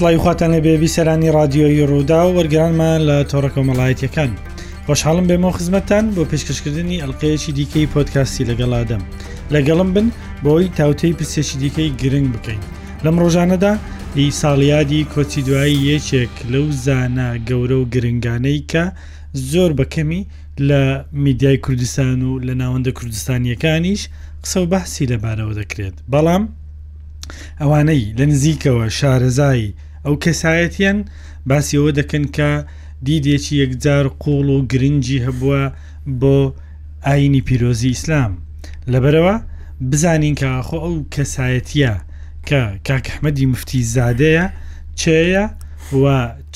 سڵیخواتان 0.00 0.50
لە 0.56 0.60
بێوی 0.64 0.88
سەرانی 0.96 1.30
رادیۆی 1.38 1.86
ڕوودا 1.90 2.20
و 2.26 2.32
وەرگرانمان 2.38 3.00
لە 3.08 3.16
تۆڕە 3.30 3.50
کۆمەڵایەتەکان 3.56 4.30
خۆشحاڵم 4.86 5.26
بێمە 5.30 5.50
خزمەتان 5.56 6.04
بۆ 6.14 6.22
پێشکەشکردنی 6.30 7.00
ئەلقەیەکی 7.02 7.52
دیکەی 7.58 7.90
پۆتکاستی 7.94 8.46
لەگەڵ 8.50 8.70
ئادەم 8.78 9.02
لەگەڵم 9.54 9.90
بن 9.96 10.06
بۆی 10.44 10.66
تاوتەی 10.78 11.12
پرسێکی 11.18 11.56
دیکەی 11.62 11.90
گرنگ 12.00 12.28
بکەین 12.34 12.62
لەم 13.04 13.16
ڕۆژانەدا 13.22 13.72
ئی 14.18 14.28
ساڵیادی 14.40 15.02
کۆچی 15.12 15.42
دوایی 15.48 15.82
یەکێک 15.96 16.34
لەو 16.52 16.66
زانە 16.84 17.28
گەورە 17.48 17.76
و 17.80 17.84
گرنگانەی 17.94 18.60
کە 18.70 18.84
زۆر 19.50 19.70
بەکەمی 19.78 20.22
لە 20.68 20.82
میدیای 21.24 21.56
کوردستان 21.64 22.18
و 22.28 22.30
لە 22.46 22.52
ناوەندە 22.62 22.90
کوردستانیەکانیش 22.98 24.00
قسە 24.44 24.56
و 24.62 24.66
بەحسی 24.72 25.06
لەبارەوە 25.12 25.54
دەکرێت 25.60 25.96
بەڵام 26.12 26.42
ئەوانەی 27.60 28.02
لە 28.18 28.24
نزیکەوە 28.32 28.86
شارەزایی 28.98 29.70
ئەو 30.06 30.14
کەسایەتیان 30.24 30.98
باسیەوە 31.50 31.90
دەکەن 31.98 32.24
کە 32.36 32.50
دیدێکی 33.06 33.54
یەکجار 33.62 34.06
قوڵ 34.22 34.46
و 34.56 34.58
گرنگی 34.72 35.22
هەبووە 35.26 35.62
بۆ 36.20 36.38
ئاینی 37.06 37.42
پیرۆزی 37.46 37.90
ئیسلام 37.92 38.32
لەبەرەوە 38.92 39.34
بزانین 39.90 40.34
کە 40.40 40.50
خۆ 40.66 40.76
ئەو 40.84 40.96
کەسایەتە 41.14 41.92
کە 42.48 42.60
کاکەحمەدی 42.86 43.46
مفتی 43.52 43.82
زادەیە 43.94 44.46
چەیە 45.00 45.44
و 46.00 46.04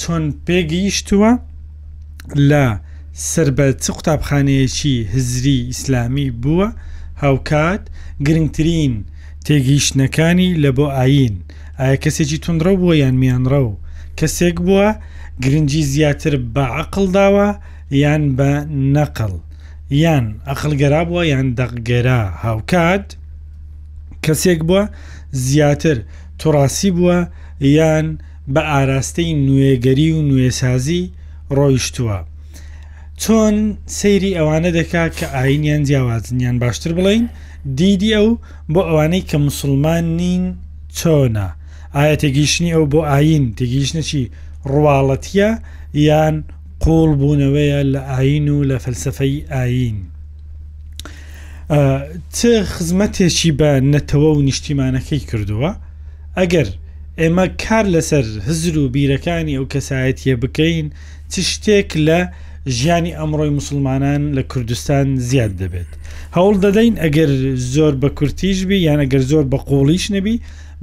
چۆن 0.00 0.24
پێگەیشتووە 0.46 1.32
لە 2.50 2.64
سربە 3.30 3.66
چ 3.82 3.84
قوتابخانەیەکی 3.96 4.94
هزری 5.14 5.58
ئیسلامی 5.70 6.28
بووە 6.42 6.68
هاوکات 7.22 7.82
گرنگترین 8.26 8.94
تێگەیشتەکانی 9.46 10.48
لە 10.62 10.70
بۆ 10.76 10.86
ئاین 10.98 11.36
ئایا 11.80 11.94
کەسێکی 12.04 12.38
تونندڕە 12.44 12.72
بووە 12.80 12.94
یان 13.02 13.14
میانڕە 13.22 13.60
و 13.68 13.78
کەسێک 14.18 14.56
بووە 14.66 14.88
گرنگجی 15.44 15.82
زیاتر 15.92 16.34
بە 16.54 16.64
عقل 16.80 17.04
داوە 17.18 17.48
یان 18.02 18.22
بە 18.38 18.52
نەقل 18.94 19.34
یان 20.02 20.24
ئەخلگەرا 20.48 21.02
بووە 21.08 21.22
یان 21.32 21.46
دەقگەرا 21.58 22.22
هاوکات 22.42 23.06
کەسێک 24.24 24.60
بووە 24.68 24.82
زیاتر 25.48 25.96
تۆڕاستی 26.40 26.90
بووە 26.96 27.18
یان 27.76 28.06
بە 28.54 28.62
ئاراستەی 28.70 29.36
نوێگەری 29.46 30.08
و 30.16 30.18
نوێسازی 30.30 31.02
ڕۆیشتووە. 31.56 32.18
چۆن 33.22 33.56
سەیری 33.98 34.36
ئەوانە 34.38 34.70
دەکا 34.78 35.04
کە 35.16 35.26
ئاینیان 35.36 35.82
جیاوازنیان 35.88 36.56
باشتر 36.62 36.92
بڵین 36.98 37.24
دیدی 37.78 38.14
ئەو 38.16 38.28
بۆ 38.72 38.80
ئەوانەی 38.88 39.26
کە 39.30 39.36
مسلمان 39.48 40.04
نین 40.18 40.42
چۆنا 40.98 41.48
ئایا 41.98 42.16
تێگەیشتنی 42.22 42.74
ئەو 42.76 42.84
بۆ 42.92 43.00
ئاین 43.10 43.44
تێگەیشتەی 43.58 44.26
ڕواڵەتە 44.70 45.50
یان 46.08 46.34
قۆڵ 46.84 47.10
بوونەوەیە 47.20 47.80
لە 47.92 48.00
ئاین 48.14 48.46
و 48.54 48.56
لە 48.70 48.76
فەلسفەی 48.84 49.34
ئاین. 49.52 49.96
چ 52.36 52.38
خزمەتێکی 52.72 53.50
بە 53.58 53.70
نەتەوە 53.92 54.30
و 54.38 54.42
نیشتیمانەکەی 54.48 55.22
کردووە 55.30 55.70
ئەگەر 56.38 56.68
ئێمە 57.20 57.46
کار 57.62 57.86
لەسەر 57.94 58.26
هزر 58.46 58.74
و 58.78 58.88
بیرەکانی 58.94 59.56
ئەو 59.58 59.64
کەسایەتە 59.72 60.34
بکەین 60.42 60.86
چ 61.30 61.34
شتێک 61.52 61.88
لە 62.06 62.20
ژیانی 62.76 63.16
ئەمڕۆی 63.18 63.50
مسلمانان 63.58 64.22
لە 64.38 64.42
کوردستان 64.52 65.06
زیاد 65.28 65.52
دەبێت 65.62 65.90
هەوڵ 66.36 66.54
دەدەین 66.64 66.94
ئەگەر 67.02 67.30
زۆر 67.74 67.94
بە 68.02 68.08
کورتیش 68.18 68.58
بی 68.68 68.78
یان 68.88 69.00
ئەگەر 69.04 69.22
زۆر 69.30 69.44
بە 69.52 69.58
قوڵیش 69.68 70.04
نەبی 70.14 70.36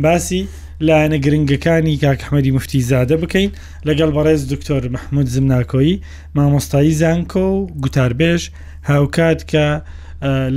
باسی 0.04 0.42
لایەنە 0.88 1.18
گرنگەکانی 1.26 1.96
کاکەحمەدی 2.04 2.52
مفتی 2.56 2.82
زیادە 2.90 3.16
بکەین 3.24 3.52
لەگەڵ 3.88 4.10
بەڕێز 4.18 4.42
دکتۆر 4.54 4.84
مححمود 4.96 5.28
زمناکۆیی 5.36 6.02
مامۆستایی 6.36 6.94
زانکۆ 7.02 7.38
و 7.50 7.68
گوتاربێژ 7.84 8.42
هاوکات 8.90 9.40
کە 9.52 9.68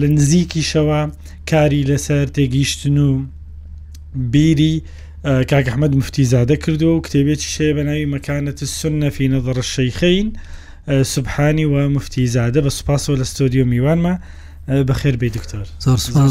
لە 0.01 0.07
نزیکیشەوە 0.17 1.01
کاری 1.51 1.83
لەسەر 1.91 2.27
تێگەیشتن 2.37 2.97
و 3.07 3.09
بیری 4.33 4.83
کاکەحمەد 5.51 5.93
مفتی 5.99 6.25
زیادە 6.33 6.57
کردو 6.65 6.89
و 6.95 7.01
کتێبێکی 7.07 7.49
شێ 7.55 7.69
بەناوی 7.79 8.07
مەکانەت 8.15 8.59
سن 8.79 8.95
نەفی 9.03 9.29
نەدەڕە 9.35 9.65
شەیخین 9.75 10.27
سبحانی 11.15 11.65
و 11.73 11.77
مفتی 11.95 12.27
زیادە 12.37 12.61
بە 12.67 12.71
سوپاسەوە 12.79 13.17
لە 13.21 13.25
ستۆدیۆ 13.33 13.65
میوانمە 13.73 14.15
بەخێر 14.87 15.15
بێ 15.21 15.29
دکتۆر 15.37 15.67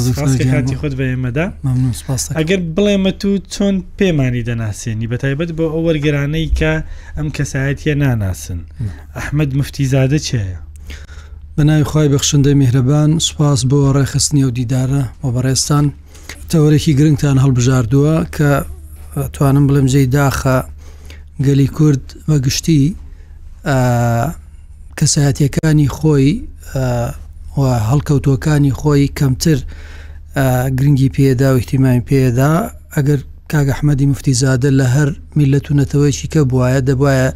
زۆرپاسی 0.04 0.76
خۆت 0.80 0.94
بە 1.00 1.04
ئێمەدا 1.12 1.46
ئەگەر 2.40 2.62
بڵێمە 2.76 3.12
تو 3.22 3.32
چۆن 3.54 3.76
پێمانی 4.00 4.44
دەناسیێنی 4.50 5.08
بە 5.12 5.18
تایبەت 5.24 5.50
بۆ 5.58 5.66
ئەو 5.74 5.82
وەرگرانەی 5.88 6.50
کە 6.60 6.74
ئەم 7.18 7.28
کەسایەتە 7.36 7.96
ناناسن 8.02 8.60
ئەحمد 9.16 9.50
مفتیزادە 9.60 10.20
چێە 10.28 10.56
بەناوی 11.58 11.86
خی 11.92 12.08
بەخشندەی 12.14 12.56
میهرەبان 12.62 13.12
سوپاس 13.28 13.62
بۆ 13.70 13.80
ڕێخستنی 13.96 14.44
و 14.48 14.52
دیدارە 14.58 15.04
و 15.24 15.28
بەڕێستان 15.36 15.86
تەورێکی 16.52 16.94
گرنگتان 17.00 17.38
هەڵبژاردووە 17.44 18.16
کە 18.36 18.50
توانم 19.34 19.66
بڵێم 19.70 19.88
جێی 19.94 20.08
داخە 20.18 20.58
گەلی 21.46 21.68
کورد 21.78 22.06
بە 22.28 22.34
گشتی 22.46 22.82
کەسایەتەکانی 25.00 25.90
خۆی 25.98 26.30
و 27.58 27.62
هەڵکەوتۆکانی 27.90 28.72
خۆی 28.80 29.08
کەمتر 29.18 29.60
گرنگی 30.78 31.10
پێدا 31.16 31.48
و 31.54 31.58
احتیمای 31.60 32.02
پێدا 32.10 32.54
ئەگەر 32.96 33.20
کاگە 33.52 33.74
حمەدی 33.80 34.06
مفتیزادە 34.12 34.70
لە 34.80 34.88
هەر 34.96 35.10
میلەتونەتەوەیکی 35.38 36.28
کە 36.34 36.40
بواە 36.52 36.80
دەبواە 36.90 37.30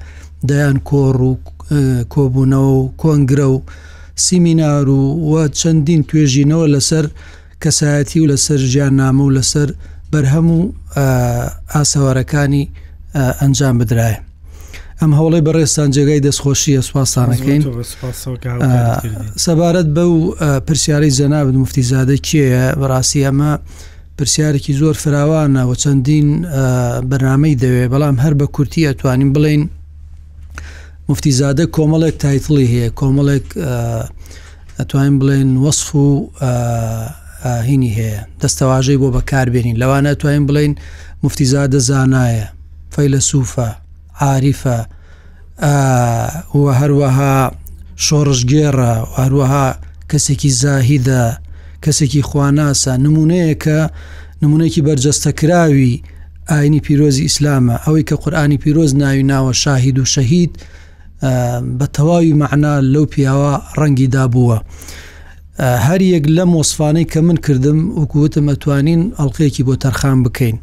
دایان 0.50 0.78
کۆڕ 0.90 1.18
و 1.30 1.32
کۆبوونەوە 2.14 2.74
و 2.82 2.94
کۆنگرە 3.02 3.48
و 3.56 3.58
سیمینار 4.26 4.90
و 4.90 5.02
وە 5.32 5.44
چەندین 5.60 6.02
توێژینەوە 6.10 6.66
لەسەر 6.74 7.06
کەسایەتی 7.64 8.20
و 8.22 8.30
لەسەر 8.32 8.60
ژیان 8.74 8.94
نامە 9.02 9.24
و 9.26 9.36
لەسەر 9.38 9.70
بەرهەم 10.12 10.48
و 10.58 10.60
ئاسەوارەکانی 11.76 12.64
ئەنجام 13.42 13.76
بدرایە 13.82 14.20
ئەم 15.02 15.12
هەوڵی 15.20 15.42
بە 15.46 15.52
ڕێستان 15.58 15.90
جێگای 15.96 16.22
دەستخۆشیە 16.28 16.82
سوپاسانەکەین 16.88 17.62
سەبارەت 19.46 19.88
بەو 19.96 20.14
پرسیارەی 20.68 21.12
جەنابد 21.20 21.56
مفتیزادە 21.64 22.18
کێە 22.28 22.64
بەڕاستی 22.82 23.20
ئەمە 23.28 23.52
پرسیارێکی 24.18 24.74
زۆر 24.82 24.96
فراوانە 25.04 25.64
و 25.70 25.74
چەندین 25.82 26.28
بەنامەی 27.10 27.56
دەوێ 27.64 27.84
بەڵام 27.94 28.16
هەر 28.24 28.34
بە 28.40 28.46
کورتی 28.56 28.88
ئەتوانین 28.90 29.30
بڵین 29.36 29.64
مفتیزادە 31.10 31.66
کۆمەڵێک 31.76 32.16
تایتڵی 32.24 32.68
هەیە 32.74 32.90
کۆمەڵێک 33.00 33.48
ئەتوانین 34.80 35.16
بڵێن 35.22 35.50
وەصف 35.64 35.90
و 35.96 36.06
هینی 37.68 37.92
هەیە 37.98 38.20
دەستەواژەی 38.42 38.98
بۆ 39.02 39.08
بەکاربیێنین 39.16 39.78
لەوانە 39.82 40.10
ئەتوانین 40.14 40.46
بڵین 40.50 40.74
مفتیزادە 41.26 41.80
زانایە 41.90 42.48
فەیلە 42.94 43.22
سوفە 43.32 43.70
عاریفە 44.26 44.80
وە 46.64 46.72
هەروەها 46.82 47.34
شۆڕژگێڕە 48.06 48.94
هەروەها 49.22 49.68
کەسێکی 50.12 50.52
زاهیدە 50.62 51.24
کەسێکی 51.84 52.22
خواناسە 52.30 52.94
نمونەیەکە 53.06 53.80
نمونێکی 54.44 54.82
بەرجەستەکراوی 54.88 55.94
ئاینی 56.50 56.80
پیرۆزی 56.86 57.28
ئیسلامە 57.28 57.76
ئەوەی 57.86 58.04
کە 58.10 58.16
قورآانی 58.24 58.58
پیرۆز 58.64 58.92
ناوی 59.02 59.24
ناوە 59.32 59.54
شاهید 59.64 59.98
و 60.00 60.06
شەهید 60.06 60.52
بە 61.80 61.88
تەواوی 61.96 62.34
معنا 62.34 62.74
لەو 62.94 63.06
پیاوە 63.14 63.54
ڕەنگی 63.80 64.08
دابووە. 64.16 64.58
هەر 65.88 66.02
یەک 66.14 66.26
لە 66.36 66.46
مۆسفانەی 66.54 67.06
کە 67.12 67.18
من 67.28 67.38
کردم 67.46 67.80
وکوتم 68.00 68.46
ئەتوانین 68.50 69.02
ئەڵلقەیەکی 69.20 69.64
بۆ 69.68 69.76
تەرخان 69.84 70.18
بکەین. 70.26 70.58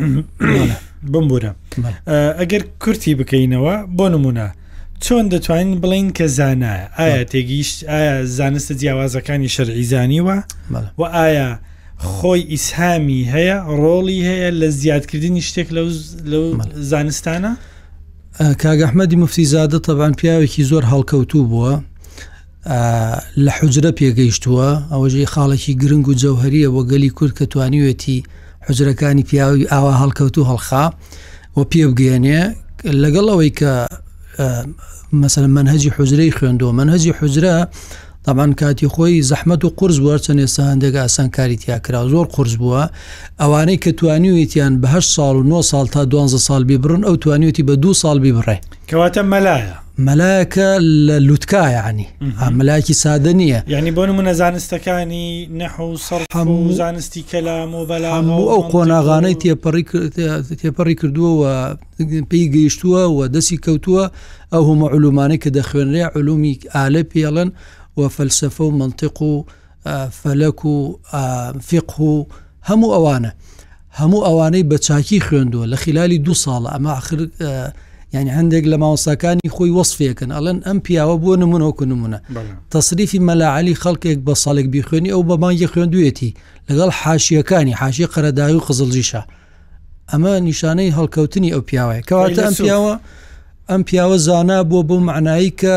بمبورە 1.12 1.50
ئەگەر 2.40 2.62
کورتی 2.82 3.12
بکەینەوە 3.20 3.74
بۆ 3.96 4.06
نمونە 4.14 4.46
چۆن 5.04 5.24
دەتوانین 5.32 5.78
بڵین 5.82 6.08
کە 6.18 6.24
زانایە 6.38 6.84
ئایا 6.98 7.22
تێگیشت 7.32 7.78
ئایا 7.90 8.16
زانستە 8.38 8.72
جیاوازەکانی 8.80 9.48
شەرعیزانیوە 9.56 10.36
و 11.00 11.02
ئایا 11.16 11.50
خۆی 12.14 12.42
ئیسهامی 12.52 13.20
هەیە 13.34 13.58
ڕۆڵی 13.82 14.20
هەیە 14.28 14.50
لە 14.60 14.68
زیادکردنی 14.80 15.42
شتێک 15.48 15.68
لەو 15.76 15.86
زانستانە 16.90 17.52
کاگەحمەدی 18.62 19.16
مفتیزادە 19.22 19.78
تەبان 19.86 20.12
پیاوێکی 20.20 20.62
زۆر 20.70 20.84
هەڵکەوتوو 20.92 21.44
بووە 21.50 21.72
لە 23.44 23.50
حوجرە 23.58 23.92
پێگەیشتووە 23.98 24.68
ئەوەژەی 24.92 25.30
خاڵێکی 25.32 25.72
گرنگ 25.82 26.06
و 26.08 26.14
جەوهریە 26.22 26.68
بۆ 26.74 26.82
گەلی 26.90 27.10
کورد 27.18 27.32
کە 27.38 27.44
توانیوێتی 27.52 28.20
حجرەکانی 28.68 29.22
پیاوی 29.30 29.64
ئاوا 29.72 29.92
هەڵکەوت 30.02 30.34
و 30.38 30.44
هەڵخا 30.50 30.84
و 31.56 31.60
پێبگەێنێ 31.72 32.40
لەگەڵ 33.02 33.26
ئەوەی 33.30 33.52
کە 33.58 33.72
مەسلە 35.22 35.48
منهجی 35.58 35.90
حوزرەی 35.96 36.32
خوێندۆ 36.36 36.68
منهجی 36.80 37.12
حوزرە 37.18 37.54
تامان 38.26 38.52
کاتی 38.60 38.88
خۆی 38.94 39.24
زەحمت 39.30 39.60
و 39.64 39.72
قرس 39.78 39.98
بووە 40.02 40.16
چەند 40.24 40.40
ێستا 40.46 40.64
هەندێک 40.72 40.94
ئاسان 41.02 41.28
کاری 41.36 41.56
تیاکرا 41.62 42.00
زۆر 42.12 42.26
قرس 42.34 42.54
بووە 42.62 42.82
ئەوانەی 43.42 43.78
کە 43.82 43.90
توانیویتیان 43.98 44.72
بە 44.82 44.86
8 44.86 45.16
ساڵ 45.16 45.34
و 45.40 45.42
9 45.42 45.62
سال 45.62 45.86
تا 45.86 46.04
12 46.04 46.38
سال 46.38 46.64
بیبرن 46.64 47.02
ئەو 47.06 47.16
توانیوتی 47.16 47.62
بە 47.62 47.70
دو 47.84 47.94
سال 47.94 48.18
بیبڕێ 48.24 48.56
کەواتە 48.90 49.22
مەلایە 49.32 49.85
مەلایەکە 50.04 50.66
لە 51.06 51.18
لوتکایانی 51.26 52.08
مەلاکی 52.58 52.94
سادە 53.04 53.32
نییە 53.34 53.62
یعنی 53.68 53.90
بۆ 53.92 54.06
منە 54.06 54.32
زانستەکانی 54.36 55.46
نەحو 55.52 55.96
سەر 55.96 56.20
هەموو 56.34 56.72
زانستی 56.72 57.22
کەلام 57.30 57.74
و 57.74 57.86
بەلام 57.86 58.24
بوو 58.24 58.50
ئەو 58.52 58.62
قۆناغانەی 58.72 59.36
تێپەڕی 60.60 60.94
کردووەوە 61.00 61.52
پێی 62.30 62.46
گەیشتووە 62.54 63.02
و 63.16 63.18
دەسی 63.34 63.56
کەوتووە 63.64 64.04
ئەو 64.52 64.62
هەمە 64.68 64.86
علومانەی 64.94 65.38
کە 65.42 65.50
دەخوێنرێ 65.56 66.04
علومی 66.16 66.54
ئالە 66.74 67.02
پێڵەن 67.12 67.50
و 67.96 68.02
فەلسفە 68.16 68.60
و 68.68 68.76
منطق 68.82 69.22
و 69.22 69.44
فەلەک 70.20 70.60
و 70.64 70.76
فق 71.68 72.00
و 72.00 72.26
هەموو 72.68 72.92
ئەوانە 72.96 73.32
هەموو 74.00 74.24
ئەوانەی 74.26 74.64
بە 74.70 74.76
چاکی 74.86 75.20
خوێندووە 75.26 75.66
لە 75.72 75.76
خلالی 75.84 76.18
دو 76.26 76.34
ساڵە 76.42 76.68
ئەمە 76.74 76.88
آخر 77.00 77.18
یعنی 78.16 78.30
هەندێک 78.38 78.64
لە 78.72 78.76
ماوەساکانی 78.82 79.50
خۆی 79.54 79.72
وەصفەکەن 79.78 80.30
ئەڵەن 80.36 80.58
ئەم 80.66 80.78
پیاوە 80.86 81.16
بۆ 81.22 81.32
نمونەوەکو 81.42 81.84
نمونە 81.90 82.18
تەصریفی 82.72 83.18
مەلاعالی 83.28 83.74
خەڵکێک 83.82 84.18
بە 84.26 84.34
ساڵێک 84.44 84.66
بیخوێنی 84.74 85.10
ئەو 85.14 85.22
بەمانگە 85.28 85.66
خوێندوێتی 85.72 86.30
لەگەڵ 86.68 86.90
حاشیەکانی 87.02 87.72
حاشی 87.80 88.06
قەرەداوی 88.14 88.56
و 88.58 88.64
قزلژیشە 88.68 89.22
ئەمە 90.10 90.32
نیشانەی 90.48 90.94
هەڵکەوتنی 90.98 91.50
ئەو 91.54 91.62
پیاوەیە 91.68 92.02
کەواتە 92.08 92.40
ئەم 92.46 92.54
پیاوە 92.60 92.94
ئەم 93.70 93.82
پیاوە 93.88 94.16
زانا 94.26 94.58
بۆ 94.70 94.78
بۆ 94.88 94.96
معنایی 95.08 95.52
کە 95.60 95.74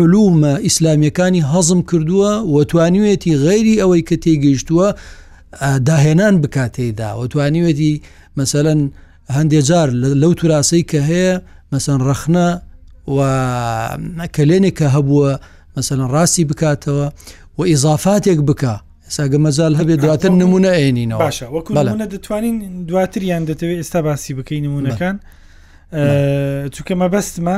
علومە 0.00 0.52
ئیسلامیەکانی 0.66 1.42
هەزم 1.52 1.80
کردووە 1.88 2.32
وەتوانیوێتی 2.54 3.32
غەیری 3.44 3.80
ئەوەی 3.82 4.02
کە 4.08 4.16
تێگەیشتووە 4.24 4.88
داهێنان 5.88 6.34
بکاتێدا 6.42 7.10
وەتوانیوێتی 7.20 7.92
مثلەن 8.40 8.80
هەندێک 9.36 9.64
جار 9.68 9.88
لەو 10.22 10.32
توراسی 10.40 10.82
کە 10.90 10.98
هەیە 11.08 11.32
مەسەن 11.74 12.00
ڕەخنە 12.08 12.48
و 13.10 13.18
کەلێنێک 14.34 14.74
کە 14.80 14.86
هەبووە 14.96 15.32
مەسەن 15.76 16.00
ڕاستی 16.14 16.44
بکاتەوە 16.50 17.06
و 17.58 17.62
ئیزافاتێک 17.70 18.40
بکە 18.48 18.74
ساگە 19.16 19.38
مەزال 19.44 19.72
هەبێت 19.80 19.98
دواتر 20.04 20.30
نمونە 20.42 20.70
ئەێنینەوە 20.78 21.20
باشە 21.26 21.46
وەکوە 21.54 21.72
دەتوانین 22.14 22.56
دواتریان 22.88 23.42
دەتەوێت 23.48 23.78
ئێستا 23.82 24.00
باسی 24.06 24.34
بکەین 24.38 24.62
نمونونەکان 24.66 25.16
چووکەمە 26.74 27.06
بەستمە 27.14 27.56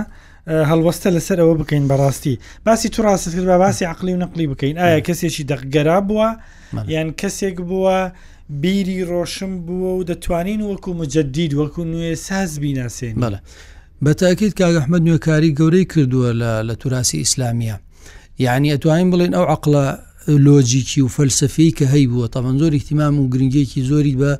هەڵوەستە 0.70 1.08
لەسەر 1.16 1.38
ئەوە 1.42 1.54
بکەین 1.60 1.84
بەڕاستی 1.90 2.36
باسی 2.66 2.88
تو 2.88 3.00
ڕاستت 3.06 3.34
کرد 3.34 3.44
بە 3.52 3.58
باسی 3.64 3.84
عقلی 3.92 4.14
و 4.14 4.20
نەقلی 4.24 4.46
بکەین 4.52 4.76
ئایا 4.78 5.00
کەسێکی 5.06 5.44
دەقگەرا 5.52 5.98
بووە 6.08 6.28
یان 6.94 7.08
کەسێک 7.20 7.56
بووە 7.70 7.96
بیری 8.62 9.04
ڕۆشن 9.06 9.52
بووە 9.66 9.90
و 9.98 10.02
دەتوانین 10.10 10.60
وەکو 10.62 10.90
مجدید 11.00 11.50
وەکو 11.60 11.80
نوێ 11.92 12.14
ساز 12.26 12.52
بیناسێن 12.62 13.14
بەڵە 13.22 13.38
بە 14.04 14.12
تاکیت 14.22 14.52
کاگەحمد 14.60 15.02
نوێکاری 15.06 15.54
گەورەی 15.58 15.84
کردووە 15.92 16.30
لە 16.68 16.74
توراسی 16.80 17.16
ئیسلامیە 17.24 17.76
یعنی 18.44 18.68
ئەتوانین 18.74 19.08
بڵێن 19.12 19.32
ئەو 19.36 19.46
عقلە 19.56 19.86
لۆجیکی 20.28 21.00
و 21.02 21.08
فەلسفی 21.08 21.74
کە 21.78 21.84
هەی 21.92 22.04
بووە 22.10 22.26
تەمەند 22.34 22.58
زۆر 22.62 22.72
احتیمام 22.74 23.18
و 23.20 23.30
گرنگێکی 23.34 23.80
زۆری 23.90 24.14
بە 24.20 24.30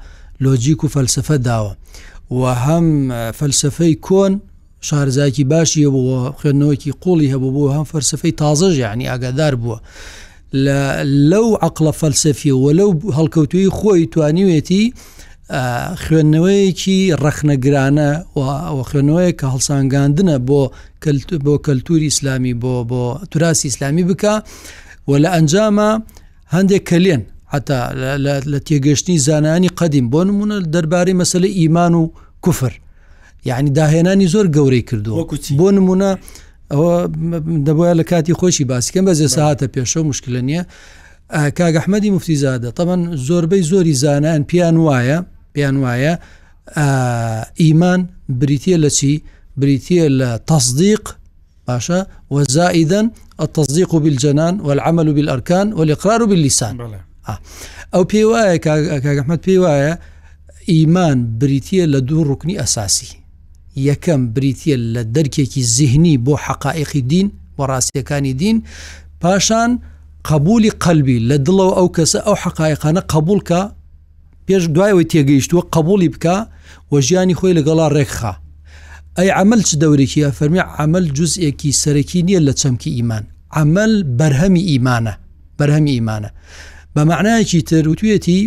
لۆجیک 0.45 0.85
و 0.85 0.89
فەلسفە 0.97 1.37
داوە 1.49 1.75
و 2.33 2.43
هەم 2.65 2.87
فەلسفەی 3.41 3.95
کۆن 4.07 4.33
شارزاکی 4.81 5.45
باشیە 5.53 5.91
بووە 5.97 6.21
خوێندنەوەکی 6.39 6.91
قوڵی 7.03 7.33
هەبوو 7.35 7.55
بۆ 7.57 7.67
هەم 7.77 7.87
فەرسفەی 7.93 8.33
تازەژ 8.41 8.75
یعنی 8.85 9.05
ئاگادار 9.09 9.55
بووە 9.63 9.79
لەو 10.55 11.55
عقلە 11.67 11.91
فەلسفی 12.01 12.51
و 12.51 12.71
لەو 12.79 12.91
هەڵکەوتوی 13.17 13.69
خۆی 13.77 14.07
توانیوێتی 14.15 14.93
خوێندنەوەیەکی 16.03 16.99
ڕەخنەگرانە 17.23 18.11
و 18.39 18.83
خوێنەوەی 18.89 19.33
کە 19.41 19.47
هەڵسانگاندنە 19.55 20.37
بۆ 20.49 20.63
بۆ 21.45 21.55
کەلتوری 21.67 22.07
ئیسلامی 22.11 22.55
بۆ 22.63 22.73
بۆ 22.91 23.05
توراسی 23.31 23.69
ئیسلامی 23.69 24.05
بکە 24.09 24.35
و 25.09 25.13
لە 25.23 25.29
ئەنجامە 25.35 25.91
هەندێک 26.55 26.83
کەلێن 26.91 27.23
حتا 27.55 27.79
لە 28.55 28.59
تێگەشتنی 28.69 29.17
زانانی 29.27 29.71
قەدیم 29.79 30.07
بۆ 30.13 30.21
نمونە 30.29 30.57
دەربارەی 30.75 31.19
مەسلە 31.21 31.49
ئیمان 31.59 31.95
و 31.95 32.05
کوفر 32.45 32.73
یعنی 33.49 33.71
داهێنانی 33.79 34.27
زۆر 34.35 34.47
گەورەی 34.57 34.83
کردو 34.89 35.13
بۆ 35.59 35.69
نمونە 35.77 36.11
ئەوە 36.73 36.95
دەبە 37.67 37.87
لە 38.01 38.05
کاتی 38.11 38.35
خۆشی 38.41 38.65
باسیکەم 38.73 39.05
بەزێ 39.09 39.29
ساعتە 39.37 39.67
پێشە 39.75 39.97
مشکل 40.11 40.35
نییە 40.49 40.63
کاگەحمەدی 41.59 42.11
مفتیزادە 42.17 42.71
تەمەەن 42.79 43.03
زۆربەی 43.29 43.63
زۆری 43.71 43.95
زانان 44.03 44.41
پیان 44.51 44.77
وایە 44.87 45.19
پیان 45.55 45.77
وایە 45.85 46.15
ئیمان 47.63 48.01
بریتە 48.41 48.75
لە 48.85 48.91
چی 48.99 49.13
بریتە 49.61 49.99
لە 50.21 50.31
تەصدیق 50.51 51.05
باشە 51.69 52.01
وەزائیدەن 52.35 53.07
التصديق 53.45 53.91
بالجنان 54.05 54.55
والعمل 54.67 55.09
بالأركان 55.17 55.67
والإقرار 55.73 56.21
باللسان 56.31 56.75
ئەو 57.95 58.03
پێی 58.13 58.25
وایە 58.33 58.57
کاگەحمەد 58.67 59.41
پێی 59.47 59.59
وایە 59.65 59.93
ئیمان 60.73 61.19
بریتە 61.41 61.81
لە 61.95 61.99
دوو 62.09 62.23
ڕکنی 62.31 62.55
ئەساسی 62.61 63.11
یەکەم 63.77 64.23
بریتە 64.37 64.75
لە 64.95 65.03
دەرکێکی 65.15 65.59
زیهنی 65.63 66.19
بۆ 66.27 66.35
حقائقی 66.47 67.01
دین 67.01 67.27
و 67.59 67.63
ڕاستیەکانی 67.71 68.33
دین 68.35 68.63
پاشان 69.21 69.79
قبولی 70.25 70.71
قەلبی 70.83 71.19
لە 71.29 71.37
دڵەوە 71.47 71.75
ئەو 71.79 71.89
کەسە 71.97 72.19
ئەو 72.27 72.35
حقایقانە 72.43 73.01
قبولکە 73.13 73.63
پێش 74.47 74.63
دوایەوەی 74.75 75.07
تێگەیشتووە 75.13 75.63
قبولی 75.75 76.09
بکە 76.15 76.37
وە 76.93 76.99
ژیانی 77.07 77.35
خۆی 77.39 77.55
لەگەڵا 77.59 77.87
ڕێکخە 77.97 78.33
ئەی 79.19 79.29
عمل 79.41 79.61
چ 79.69 79.71
دەورێکیە 79.83 80.29
فەرمی 80.39 80.59
عمل 80.83 81.05
جزئێکی 81.19 81.73
سەرەکی 81.83 82.21
نییە 82.27 82.41
لە 82.49 82.53
چەمکی 82.61 82.91
ئیمان 82.97 83.25
عمل 83.53 83.93
بەرهەمی 84.19 84.63
ئیمانە 84.71 85.15
بەرهەمی 85.59 85.91
ئیمانە 85.97 86.31
بە 86.95 87.01
معنایەکی 87.11 87.63
تر 87.69 87.85
وتوێتی 87.93 88.41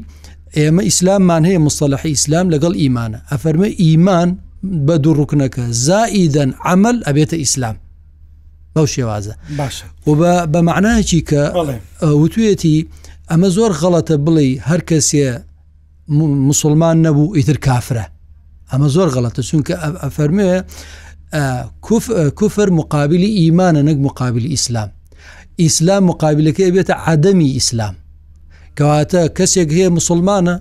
ئێمە 0.58 0.82
ئیسلاممان 0.90 1.44
هەیە 1.50 1.60
مستەلحی 1.68 2.12
ئیسلام 2.14 2.46
لەگەڵ 2.54 2.74
ئیمانە 2.84 3.20
ئەفەرمە 3.32 3.68
ئیمان 3.84 4.30
بە 4.64 4.96
دوو 5.04 5.14
ڕوکنەکە 5.20 5.62
زائیدەن 5.88 6.52
عمل 6.70 6.98
ئەبێتە 7.08 7.34
ئیسلام 7.44 7.76
بەو 8.76 8.86
شێوازە 8.94 9.34
و 10.10 10.22
بە 10.54 10.60
معناەکی 10.70 11.22
کە 11.30 11.42
وتوێتی 12.22 12.78
ئەمە 13.30 13.50
زۆر 13.58 13.72
غەڵەتە 13.82 14.16
بڵی 14.26 14.50
هەر 14.70 14.82
کەسێ 14.90 15.28
مسلمان 16.50 16.98
نەبوو 17.06 17.34
ئیتر 17.38 17.58
کافرە 17.68 18.06
ئەمە 18.72 18.88
زۆر 18.96 19.10
غەڵەتە 19.16 19.42
چونکە 19.50 19.74
ئەفەرمێ 20.04 20.52
کوفر 22.40 22.70
مقابلی 22.80 23.30
ئیمانە 23.40 23.82
نەک 23.90 23.98
مقابلی 24.08 24.50
ئیسلام 24.56 24.90
ئیسلام 25.64 26.04
مقابلەکەی 26.12 26.70
بێتە 26.76 26.94
عدەمی 27.08 27.52
ئیسلام 27.58 27.96
کەواتە 28.78 29.22
کەسێک 29.38 29.70
هەیە 29.78 29.90
مسلمانە 29.98 30.56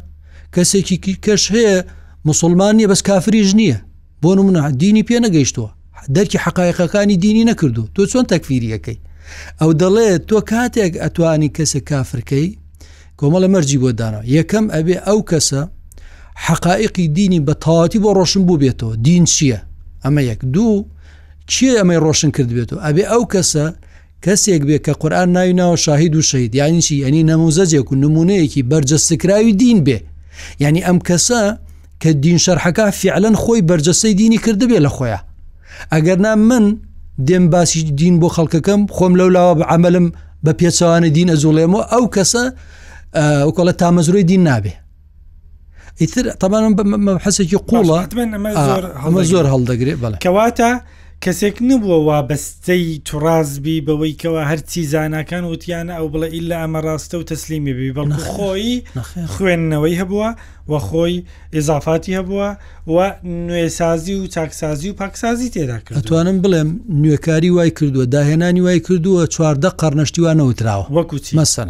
کەسێکی 0.54 1.12
کەش 1.26 1.42
هەیە 1.56 1.78
مسلمانی 2.26 2.86
بەس 2.92 3.02
کافریش 3.10 3.50
نییە 3.60 3.76
بۆ 4.22 4.30
نمونە 4.38 4.60
دینی 4.82 5.02
پێ 5.08 5.18
نەگەیشتووە 5.26 5.70
دەرکی 6.16 6.38
حقایقەکانی 6.44 7.16
دینی 7.24 7.44
نەکردو 7.50 7.82
تۆ 7.94 8.02
چۆن 8.10 8.24
تەکفیریەکەی 8.32 8.98
ئەو 9.60 9.70
دەڵێت 9.80 10.20
تۆ 10.30 10.38
کاتێک 10.50 10.92
ئەتوانی 11.04 11.50
کەسە 11.56 11.80
کافرکەی 11.90 12.46
کۆمەڵە 13.20 13.48
مەرجی 13.54 13.78
بۆ 13.82 13.90
دانەوە 14.00 14.24
یەکەم 14.38 14.64
ئەبێ 14.74 14.96
ئەو 15.06 15.18
کەسە 15.30 15.60
حقائقی 16.46 17.06
دینی 17.18 17.40
بە 17.46 17.52
تاواتی 17.64 17.98
بۆ 18.04 18.10
ڕۆشن 18.18 18.42
بوو 18.48 18.60
بێتەوە 18.62 18.94
دین 19.06 19.24
چییە 19.34 19.60
ئەمە 20.04 20.22
یەک 20.30 20.40
دوو 20.54 20.76
چی 21.52 21.70
ئەمەی 21.80 21.98
ڕۆشن 22.04 22.30
کرد 22.36 22.50
بێتەوە 22.58 22.80
ئەبێ 22.86 23.04
ئەو 23.12 23.22
کەسە 23.32 23.66
کەسێک 24.24 24.62
بێ 24.68 24.78
کە 24.86 24.92
قورآن 25.00 25.28
ناویناوە 25.36 25.76
شاهید 25.84 26.12
و 26.16 26.22
شەید 26.30 26.52
یانیشی 26.60 27.04
ئەنی 27.04 27.22
نەموزەجێک 27.30 27.88
و 27.92 27.96
نمونەیەکی 28.04 28.62
بەرجەستکراوی 28.70 29.52
دین 29.62 29.78
بێ 29.86 29.98
یعنی 30.62 30.80
ئەم 30.86 30.98
کەسە 31.08 31.40
کە 32.04 32.08
دین 32.22 32.38
شەرحەکە 32.44 32.84
فعلەن 33.00 33.34
خۆی 33.42 33.60
بەرجەسەی 33.68 34.14
دینی 34.20 34.38
کردبێ 34.44 34.78
لە 34.86 34.90
خۆیان 34.96 35.24
ئەگەرنا 35.94 36.32
من 36.48 36.64
دێم 37.26 37.44
باسی 37.52 37.82
دین 37.98 38.14
بۆ 38.20 38.28
خەڵکەکەم 38.36 38.80
خۆم 38.96 39.12
لەو 39.20 39.28
لاوە 39.36 39.52
بە 39.58 39.64
عملم 39.74 40.06
بە 40.44 40.52
پێچوانە 40.60 41.08
دین 41.16 41.28
ئەزوڵێمەوە 41.34 41.82
ئەو 41.92 42.04
کەسە 42.14 42.42
وکڵە 43.48 43.72
تامەزروی 43.82 44.24
دین 44.30 44.42
نابێ 44.48 44.74
ئیتر 46.00 46.24
تەبانم 46.42 46.74
حەسێکی 47.24 47.58
قوڵە 47.70 47.98
ئەمە 49.04 49.22
زۆر 49.32 49.46
هەڵدەگرێت 49.52 49.98
بڵێ 50.02 50.16
کەواتە 50.24 50.72
کەسێک 51.24 51.56
نبووە 51.68 51.98
وابەستەی 52.08 52.86
توڕازبی 53.08 53.78
بەوەی 53.86 54.14
کەەوە 54.20 54.42
هەرچی 54.50 54.82
زانکان 54.92 55.44
وتیانە 55.52 55.92
ئەو 55.98 56.06
بڵە 56.12 56.28
ئللا 56.36 56.56
ئەمە 56.62 56.80
ڕاستە 56.86 57.14
و 57.20 57.26
تەسلیمی 57.30 57.72
ببی 57.76 57.92
بەڵ 57.96 58.10
خۆی 58.26 58.72
خوێندنەوەی 59.32 59.96
هەبووە 60.00 60.30
و 60.70 60.74
خۆی 60.88 61.18
ئێزافاتی 61.56 62.12
هەبووە 62.18 62.50
و 62.94 62.96
نوێسازی 63.48 64.14
و 64.20 64.24
چاکسازی 64.34 64.88
و 64.90 64.94
پاکسازی 65.00 65.48
تێدا 65.54 65.78
کرد 65.86 66.00
توانم 66.08 66.36
بڵێم 66.44 66.70
نوێکاری 67.02 67.50
وای 67.56 67.70
کردووە 67.78 68.06
داهێنانی 68.14 68.60
وای 68.66 68.80
کردووە 68.86 69.22
چواردە 69.34 69.70
قەرنشتیوانەوتراوە 69.80 70.86
وەکوچی 70.96 71.36
مەسەن 71.40 71.68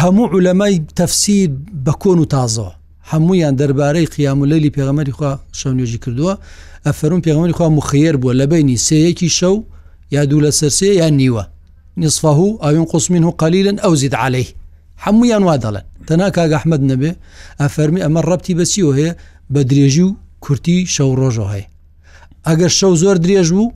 هەموو 0.00 0.30
عولەمای 0.34 0.76
تەفسیر 1.00 1.48
بە 1.86 1.92
کۆن 2.02 2.18
و 2.20 2.26
تازەوە 2.34 2.74
هەمویان 3.12 3.54
دەربارەی 3.60 4.06
قیامولەلی 4.14 4.74
پێغەمەری 4.76 5.16
خوا 5.18 5.32
شەونێژی 5.58 6.02
کردووە 6.04 6.34
ئەفرون 6.86 7.20
پێغەمەری 7.26 7.56
خوا 7.58 7.68
مخیر 7.78 8.14
بووە 8.22 8.32
لە 8.40 8.44
بینی 8.52 8.78
سەیەکی 8.86 9.28
شەو 9.38 9.56
یا 10.14 10.22
دوو 10.30 10.40
لە 10.46 10.50
سەرسێ 10.60 10.90
یان 11.02 11.14
نیوە 11.20 11.44
نصفه 12.02 12.42
ئاوین 12.62 12.84
قسمین 12.92 13.24
و 13.24 13.30
قلیلن 13.40 13.76
ئەو 13.84 13.94
زید 14.02 14.14
عليه 14.24 14.48
هەمویان 15.04 15.42
وا 15.48 15.56
دەڵێن 15.64 15.86
تەنا 16.06 16.28
کاگ 16.36 16.52
ئەحمد 16.56 16.82
نەبێ 16.90 17.10
ئەفەرمی 17.60 18.02
ئەمە 18.04 18.20
ڕەتی 18.28 18.54
بەسیەوە 18.60 18.92
هەیە 18.98 19.12
بە 19.52 19.60
درێژی 19.70 20.02
و 20.08 20.16
کورتی 20.44 20.76
شەو 20.94 21.10
ڕۆژە 21.20 21.46
هەیە 21.54 21.66
ئەگەر 22.48 22.72
شەو 22.78 22.92
زۆر 23.02 23.16
درێژ 23.24 23.48
بوو 23.56 23.72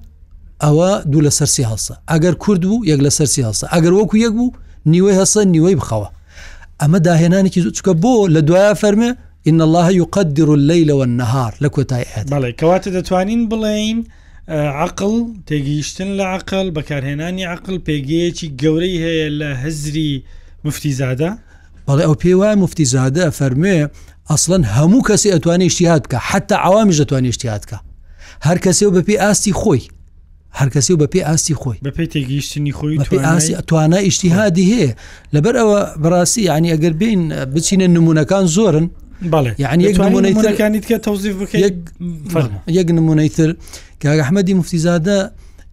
ئەوە 0.65 0.91
دوو 1.11 1.21
لە 1.27 1.33
سەرسی 1.39 1.65
هەڵسە 1.71 1.95
ئەگەر 2.11 2.35
کورد 2.43 2.63
بوو 2.69 2.85
یەک 2.91 3.01
لە 3.07 3.11
سەرسی 3.19 3.43
هەڵسە 3.47 3.67
ئەگەر 3.75 3.93
وەکو 3.99 4.17
یەک 4.25 4.33
بوو 4.39 4.51
نیوەی 4.93 5.17
هەسە 5.21 5.41
نیوەی 5.55 5.77
بخەوە 5.81 6.09
ئەمە 6.83 6.99
داهێنانێکی 7.07 7.59
زوچکە 7.67 7.93
بۆ 8.03 8.15
لە 8.35 8.41
دوایە 8.49 8.75
فەرمێ 8.83 9.11
إن 9.49 9.59
الله 9.67 9.87
يقدر 10.03 10.49
الليل 10.59 10.91
والنهار 10.93 11.53
لە 11.65 11.69
کۆتای 11.77 12.05
بەڵێ 12.31 12.51
کەواتە 12.61 12.89
دەتوانین 12.97 13.43
بڵین 13.51 13.99
عقل 14.85 15.13
تێگەیشتن 15.49 16.11
لە 16.19 16.25
عقل 16.37 16.67
بەکارهێنانی 16.77 17.45
عقل 17.55 17.75
پێگەیەکی 17.87 18.49
گەورەی 18.61 18.97
هەیە 19.05 19.29
لە 19.41 19.51
هەزری 19.65 20.13
مفتیزادە 20.67 21.31
بەڵێ 21.89 22.05
ئەو 22.09 22.15
پێی 22.23 22.35
وای 22.41 22.55
مفتیزادە 22.63 23.27
فەرمێ 23.39 23.79
ئەسڵەن 24.31 24.65
هەموو 24.75 25.07
کەسی 25.09 25.33
ئەتوانانی 25.35 25.71
شتیاد 25.75 26.03
بکە 26.07 26.19
حتا 26.31 26.57
عوامیش 26.67 26.99
دەتوانانی 27.03 27.33
شتیاد 27.39 27.63
بکە 27.67 27.79
هەر 28.47 28.59
کەسێ 28.65 28.85
بەپی 28.95 29.17
ئاستی 29.23 29.53
خۆی 29.61 29.83
هەرکەسی 30.59 30.93
و 30.93 30.97
بە 31.01 31.07
پێی 31.13 31.21
ئاستی 31.29 31.55
خۆی 31.61 31.79
بە 31.85 31.91
پێی 31.97 32.09
تێگەیشتنی 32.15 32.73
خۆی 32.79 32.97
ئاسی 33.25 33.55
توانە 33.69 33.99
ئیشتیهادی 34.07 34.65
هەیە 34.73 34.91
لەبەر 35.35 35.55
ئەوە 35.61 35.81
بەڕاستی 36.03 36.39
ینی 36.51 36.71
ئەگەر 36.75 36.93
بین 37.03 37.21
بچینە 37.55 37.87
نمونونەکان 37.97 38.45
زۆرن 38.57 38.87
یەک 42.79 42.87
نمونەی 42.99 43.29
تر 43.37 43.51
کاگەحمەدی 44.03 44.55
مفتیزادە 44.61 45.19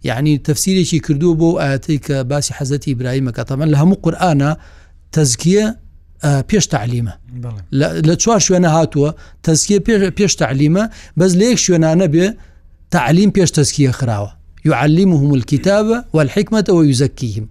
یعنی 0.09 0.33
تەفسیرێکی 0.47 0.99
کردو 1.07 1.29
بۆ 1.39 1.49
ئاەتی 1.61 1.97
کە 2.05 2.11
باسی 2.31 2.53
حەزەتی 2.57 2.89
ئبراهیمەکە 2.93 3.43
تەمەەن 3.49 3.69
لە 3.73 3.77
هەموو 3.81 3.97
قورآە 4.03 4.31
تەزکیە 5.15 5.65
پێش 6.49 6.65
تعلیمە 6.73 7.13
لە 8.07 8.13
چوار 8.21 8.39
شوێنە 8.47 8.69
هاتووە 8.77 9.09
تەسکیە 9.47 9.79
پێش 10.17 10.31
تعلیمە 10.41 10.83
بەس 11.19 11.31
لە 11.39 11.43
یەک 11.51 11.59
شوێنانە 11.65 12.07
بێ 12.13 12.27
تعلیم 12.95 13.29
پێش 13.37 13.49
تەسکیە 13.57 13.91
خراوە 13.99 14.31
يعلمهم 14.65 15.33
الكتابة 15.33 16.03
والحكمة 16.13 16.65
ويزكيهم 16.69 17.47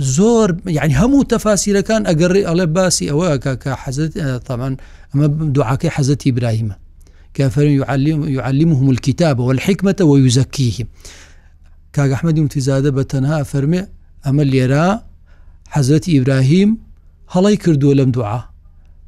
زۆر 0.00 0.54
یعنی 0.66 0.94
هەموو 1.00 1.22
تەفاسیرەکان 1.34 2.02
ئەگەڕی 2.10 2.44
ئەڵێ 2.48 2.66
باسی 2.76 3.10
ئەوەکە 3.10 3.54
کە 3.62 3.72
حەزت 3.82 4.12
تامان 4.46 4.74
ئەمە 5.12 5.26
دوعاکەی 5.54 5.90
حەزەتی 5.96 6.30
براهیمە 6.36 6.74
کافرم 7.36 7.72
يعلم 7.82 8.28
يعلمهم 8.28 8.90
الكتاب 8.90 9.38
والحكمة 9.38 9.96
ويزكيهم 10.00 10.86
كاك 11.92 12.10
أحمد 12.10 12.38
امتزادة 12.38 12.90
بتنها 12.90 13.42
فرمي 13.42 13.86
أما 14.26 14.42
ليرا 14.42 15.02
حزرة 15.68 16.00
إبراهيم 16.08 16.78
هلاي 17.30 17.56
كردو 17.56 17.92
لم 17.92 18.10
دعاء 18.10 18.48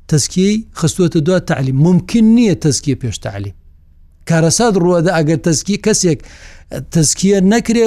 تزكي 0.08 0.66
خستوة 0.74 1.06
دعاء 1.06 1.38
تعليم 1.38 1.76
ممكن 1.82 2.24
نية 2.34 2.52
تزكية 2.52 2.94
بيش 2.94 3.18
تعليم 3.18 3.52
کارەساد 4.30 4.74
ڕوەدا 4.84 5.10
ئەگەر 5.18 5.38
تەسکی 5.46 5.76
کەسێک 5.86 6.20
تەسکیە 6.94 7.38
نەکرێ 7.52 7.84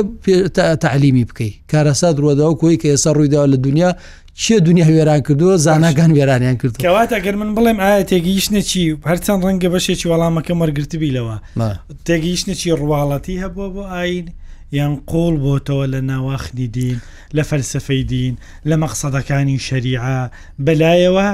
تعلیمی 0.83 1.25
بکەیت 1.29 1.55
کارەساد 1.71 2.15
ڕوەدا 2.23 2.45
و 2.51 2.55
کۆی 2.61 2.77
کە 2.81 2.87
ئێستا 2.93 3.11
ڕوویداوە 3.15 3.47
لە 3.53 3.57
دنیا 3.67 3.91
چیە 4.41 4.57
دنیا 4.67 4.85
وێران 4.95 5.21
کردووە 5.27 5.53
زاناگان 5.65 6.11
وێرانیان 6.17 6.55
کرد 6.61 6.73
کەواتە 6.85 7.17
گەر 7.25 7.35
من 7.41 7.49
بڵێم 7.57 7.77
ئایا 7.83 8.01
تێگەیشتنەچی 8.11 8.83
هەرچەند 9.09 9.39
ڕەنگە 9.47 9.69
بەشێکی 9.73 10.09
وەڵامەکە 10.11 10.53
مەرگرتبی 10.61 11.13
لەوە 11.17 11.35
تێگەیشتنەچی 12.07 12.77
ڕواڵەتی 12.81 13.35
هەبووە 13.43 13.67
بۆ 13.75 13.83
ئاین 13.93 14.27
یان 14.71 15.01
قۆڵ 15.07 15.35
بۆتەوە 15.45 15.85
لە 15.93 16.01
ناواخنی 16.01 16.67
دین 16.67 16.99
لە 17.35 17.43
فەرسەفەی 17.43 18.03
دین 18.09 18.37
لە 18.67 18.75
مەقسەدەکانی 18.75 19.59
شەریعە 19.67 20.31
بەلایەوە 20.65 21.29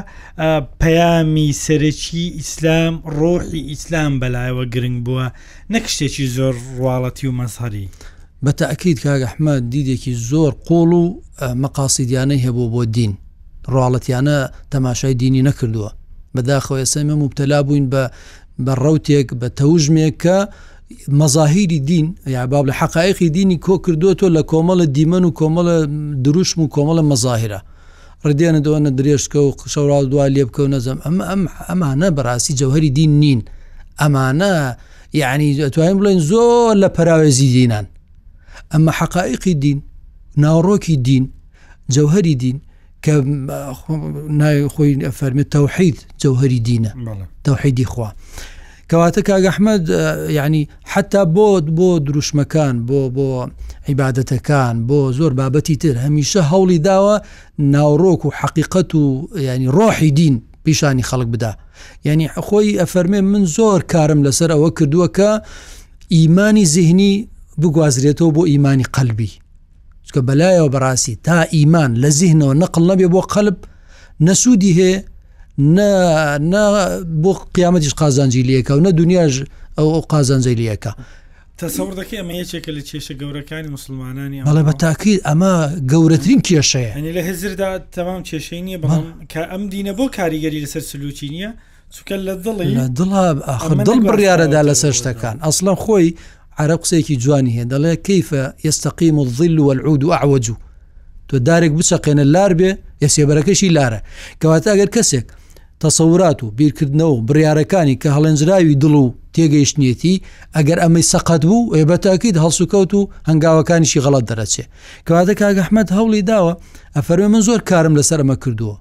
پەیامی 0.83 1.53
سەرەکی 1.65 2.27
ئیسلام 2.39 3.01
ڕۆحی 3.05 3.63
ئیسلام 3.71 4.19
بەلایەوە 4.19 4.65
گرنگ 4.73 5.03
بووە 5.05 5.31
نەکشتێکی 5.73 6.25
زۆر 6.35 6.55
ڕواڵەتی 6.77 7.25
و 7.27 7.31
مەزهری. 7.39 7.89
بە 8.45 8.51
تاکیید 8.53 9.00
کاگەحمەد 9.00 9.69
دیدێکی 9.71 10.13
زۆر 10.29 10.51
قۆڵ 10.67 10.91
و 10.93 11.15
مەقاسیدیانەی 11.63 12.43
هەبوو 12.45 12.69
بۆ 12.73 12.83
دین 12.95 13.13
ڕاڵەتیانە 13.73 14.38
تەماشای 14.73 15.13
دینی 15.21 15.45
نەکردووە 15.50 15.91
بەداخەوە 16.35 16.79
ئێسەمە 16.81 17.15
مبتەلا 17.23 17.59
بووین 17.63 17.88
بە 17.93 18.03
بە 18.65 18.73
ڕوتێک 18.83 19.27
بە 19.41 19.47
تەوژمێک 19.57 20.15
کە 20.23 20.38
مەزاهیری 21.19 21.79
دین 21.79 22.15
یا 22.27 22.48
باب 22.48 22.69
لە 22.71 22.74
حقایقی 22.75 23.29
دینی 23.29 23.57
کۆ 23.65 23.69
کردوەوە 23.88 24.27
لە 24.38 24.43
کۆمەڵە 24.51 24.86
دیمەن 24.98 25.24
و 25.27 25.31
کۆمەڵە 25.39 25.75
دروشم 26.25 26.62
و 26.62 26.67
کۆمەڵە 26.75 27.03
مەظاهرە 27.12 27.60
ڕدێنە 28.27 28.60
دوۆنە 28.65 28.89
درێژکە 29.00 29.36
و 29.48 29.51
قشەڕاو 29.60 30.03
دوای 30.12 30.31
لێ 30.36 30.43
بکە 30.48 30.60
و 30.60 30.67
نەزم 30.75 30.98
ئەمە 31.05 31.24
ئەم 31.31 31.43
ئەمانە 31.67 32.10
بەڕاستی 32.17 32.53
جەوهری 32.62 32.89
دین 32.98 33.12
نین 33.24 33.39
ئەمانە 34.01 34.53
یعنی 35.21 35.48
توانین 35.74 35.98
بڵێن 36.00 36.19
زۆر 36.29 36.74
لە 36.83 36.88
پراوێزی 36.95 37.48
دینان 37.57 37.86
ئەمە 38.74 38.91
حقائقی 39.00 39.53
دین 39.63 39.77
ناوڕۆکی 40.43 40.95
دین 41.07 41.24
جەوهری 41.93 42.36
دین 42.43 42.57
کە 43.05 43.12
ناوی 44.39 44.67
خۆی 44.74 44.93
فەرمی 45.19 45.43
تەوحید 45.55 45.98
جەوهری 46.21 46.60
دینە 46.67 46.91
تەوحیدی 47.45 47.83
خوا. 47.91 48.10
کەواتە 48.91 49.19
کاگەحمەد 49.29 49.89
یعنی 50.29 50.67
حتا 50.93 51.24
بۆت 51.36 51.65
بۆ 51.77 52.00
دروشمەکان 52.07 52.75
بۆ 52.88 53.00
بۆ 53.15 53.50
عیباەتەکان 53.89 54.75
بۆ 54.89 55.12
زۆر 55.17 55.33
بابەتی 55.39 55.75
تر 55.81 55.95
هەمیشە 56.07 56.41
هەوڵی 56.51 56.77
داوە 56.88 57.15
ناوڕۆک 57.60 58.25
و 58.25 58.29
حقیقت 58.39 58.95
و 58.95 59.29
ینی 59.38 59.67
ڕۆحی 59.67 60.12
دین 60.15 60.41
پیشانی 60.63 61.03
خەڵک 61.03 61.27
بدا 61.33 61.55
یعنی 62.03 62.27
خۆی 62.27 62.77
ئەفەرمێ 62.81 63.21
من 63.31 63.45
زۆر 63.45 63.81
کارم 63.91 64.27
لەسەر 64.29 64.51
ئەوە 64.51 64.69
کردووە 64.79 65.07
کە 65.17 65.41
ئیمانی 66.12 66.65
زیهنی 66.65 67.29
بگوازرێتەوە 67.62 68.33
بۆ 68.36 68.43
ئیمانی 68.48 68.83
قەلبی 68.98 69.29
چکە 70.07 70.19
بەلایەوە 70.27 70.71
بەڕاستی 70.74 71.15
تا 71.24 71.41
ئیمان 71.43 71.95
لە 72.01 72.07
زیهنەوە 72.19 72.53
نەقل 72.62 72.83
نەبێ 72.91 73.07
بۆ 73.13 73.21
قەلب 73.36 73.57
نەسوودی 74.19 74.74
هەیە 74.79 75.11
بۆ 75.70 77.32
قیامەتیش 77.53 77.94
قازانجی 77.94 78.44
لەکە 78.50 78.72
و 78.72 78.80
نە 78.88 78.91
دنیاژ 79.01 79.34
ئەو 79.80 80.01
قازانجی 80.13 80.56
لەکە. 80.62 80.91
تەسەور 81.62 81.89
دەکە 82.00 82.15
ئەمە 82.22 82.34
یەکێکە 82.41 82.72
لە 82.77 82.82
کێشە 82.89 83.13
گەورەکانی 83.22 83.70
مسلمانانی 83.77 84.44
بەڵێ 84.48 84.63
بە 84.70 84.74
تاکیید 84.86 85.20
ئەمە 85.30 85.53
گەورەترین 85.91 86.41
کێشەیە 86.48 86.91
هەنی 86.98 87.12
لە 87.18 87.22
هزردا 87.30 87.70
تەمام 87.98 88.22
کێشەی 88.30 88.62
نییە 88.68 88.77
بەڵام 88.84 89.06
کە 89.32 89.41
ئەم 89.51 89.63
دینە 89.74 89.94
بۆ 89.98 90.06
کاریگەری 90.18 90.60
لەسەر 90.65 90.82
سلوکی 90.89 91.30
نییە 91.36 91.51
چکە 91.96 92.15
لە 92.27 92.34
دڵی 92.44 92.72
دڵ 92.98 93.10
دڵ 93.88 94.00
بڕیارەدا 94.10 94.62
لەسەر 94.70 94.94
شتەکان 95.00 95.36
ئەسڵەن 95.46 95.75
خۆی 95.84 96.10
عرە 96.62 96.75
قسێکی 96.84 97.15
جوانی 97.24 97.53
هەیە 97.58 97.68
دەڵێ 97.74 97.94
کەیفە 98.08 98.44
ئێستەقیم 98.65 99.15
و 99.22 99.24
ظل 99.38 99.58
و 99.60 99.72
العود 99.74 100.03
و 100.03 100.13
ئاوەجو 100.15 100.56
تۆ 101.30 101.36
دارێک 101.48 101.74
بچەقێنە 101.77 102.25
لار 102.34 102.51
بێ 102.60 102.72
یسێبەرەکەشی 103.06 103.70
لارە 103.77 104.00
کەواتە 104.41 104.70
ئەگەر 104.74 104.89
کەسێک 104.96 105.27
تەسەورات 105.83 106.39
و 106.43 106.50
بیرکردنەوە 106.59 107.15
و 107.19 107.25
بڕارەکانی 107.29 107.95
کە 108.01 108.07
هەڵێنجراوی 108.15 108.79
دڵ 108.83 108.93
و 109.03 109.07
تێگەیشتنیەتی 109.35 110.15
ئەگەر 110.55 110.77
ئەمەی 110.83 111.05
سەقەت 111.11 111.43
بوو 111.50 111.71
ئێبەتاکیید 111.77 112.38
هەڵسوکەوت 112.43 112.91
و 112.95 113.09
هەنگاوەکانیشی 113.29 114.01
غەڵت 114.05 114.25
دەرەچێ 114.29 114.63
کەواتە 115.07 115.33
کاگەحمەد 115.41 115.88
هەوڵی 115.97 116.21
داوە 116.29 116.53
ئەفەرمێ 116.97 117.27
من 117.33 117.41
زۆر 117.47 117.59
کارم 117.69 117.93
لەسەر 118.00 118.19
ئەمە 118.23 118.38
کردووە 118.43 118.77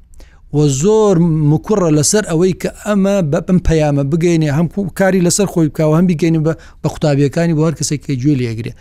و 0.56 0.58
زۆر 0.82 1.16
مکوڕە 1.52 1.90
لەسەر 1.98 2.24
ئەوەی 2.30 2.54
کە 2.62 2.70
ئەمە 2.86 3.16
بەپم 3.32 3.58
پەیامە 3.66 4.02
بگەینێ 4.10 4.50
هەم 4.58 4.66
کاری 4.98 5.20
لەسەر 5.26 5.46
خۆی 5.52 5.68
بکاوە 5.70 5.94
هەم 5.98 6.06
بگەینی 6.10 6.40
بە 6.46 6.52
قوتابیەکانی 6.92 7.54
بۆ 7.56 7.62
هەر 7.68 7.74
کەسێکی 7.80 8.16
گوێ 8.22 8.34
لێگرێ 8.40 8.72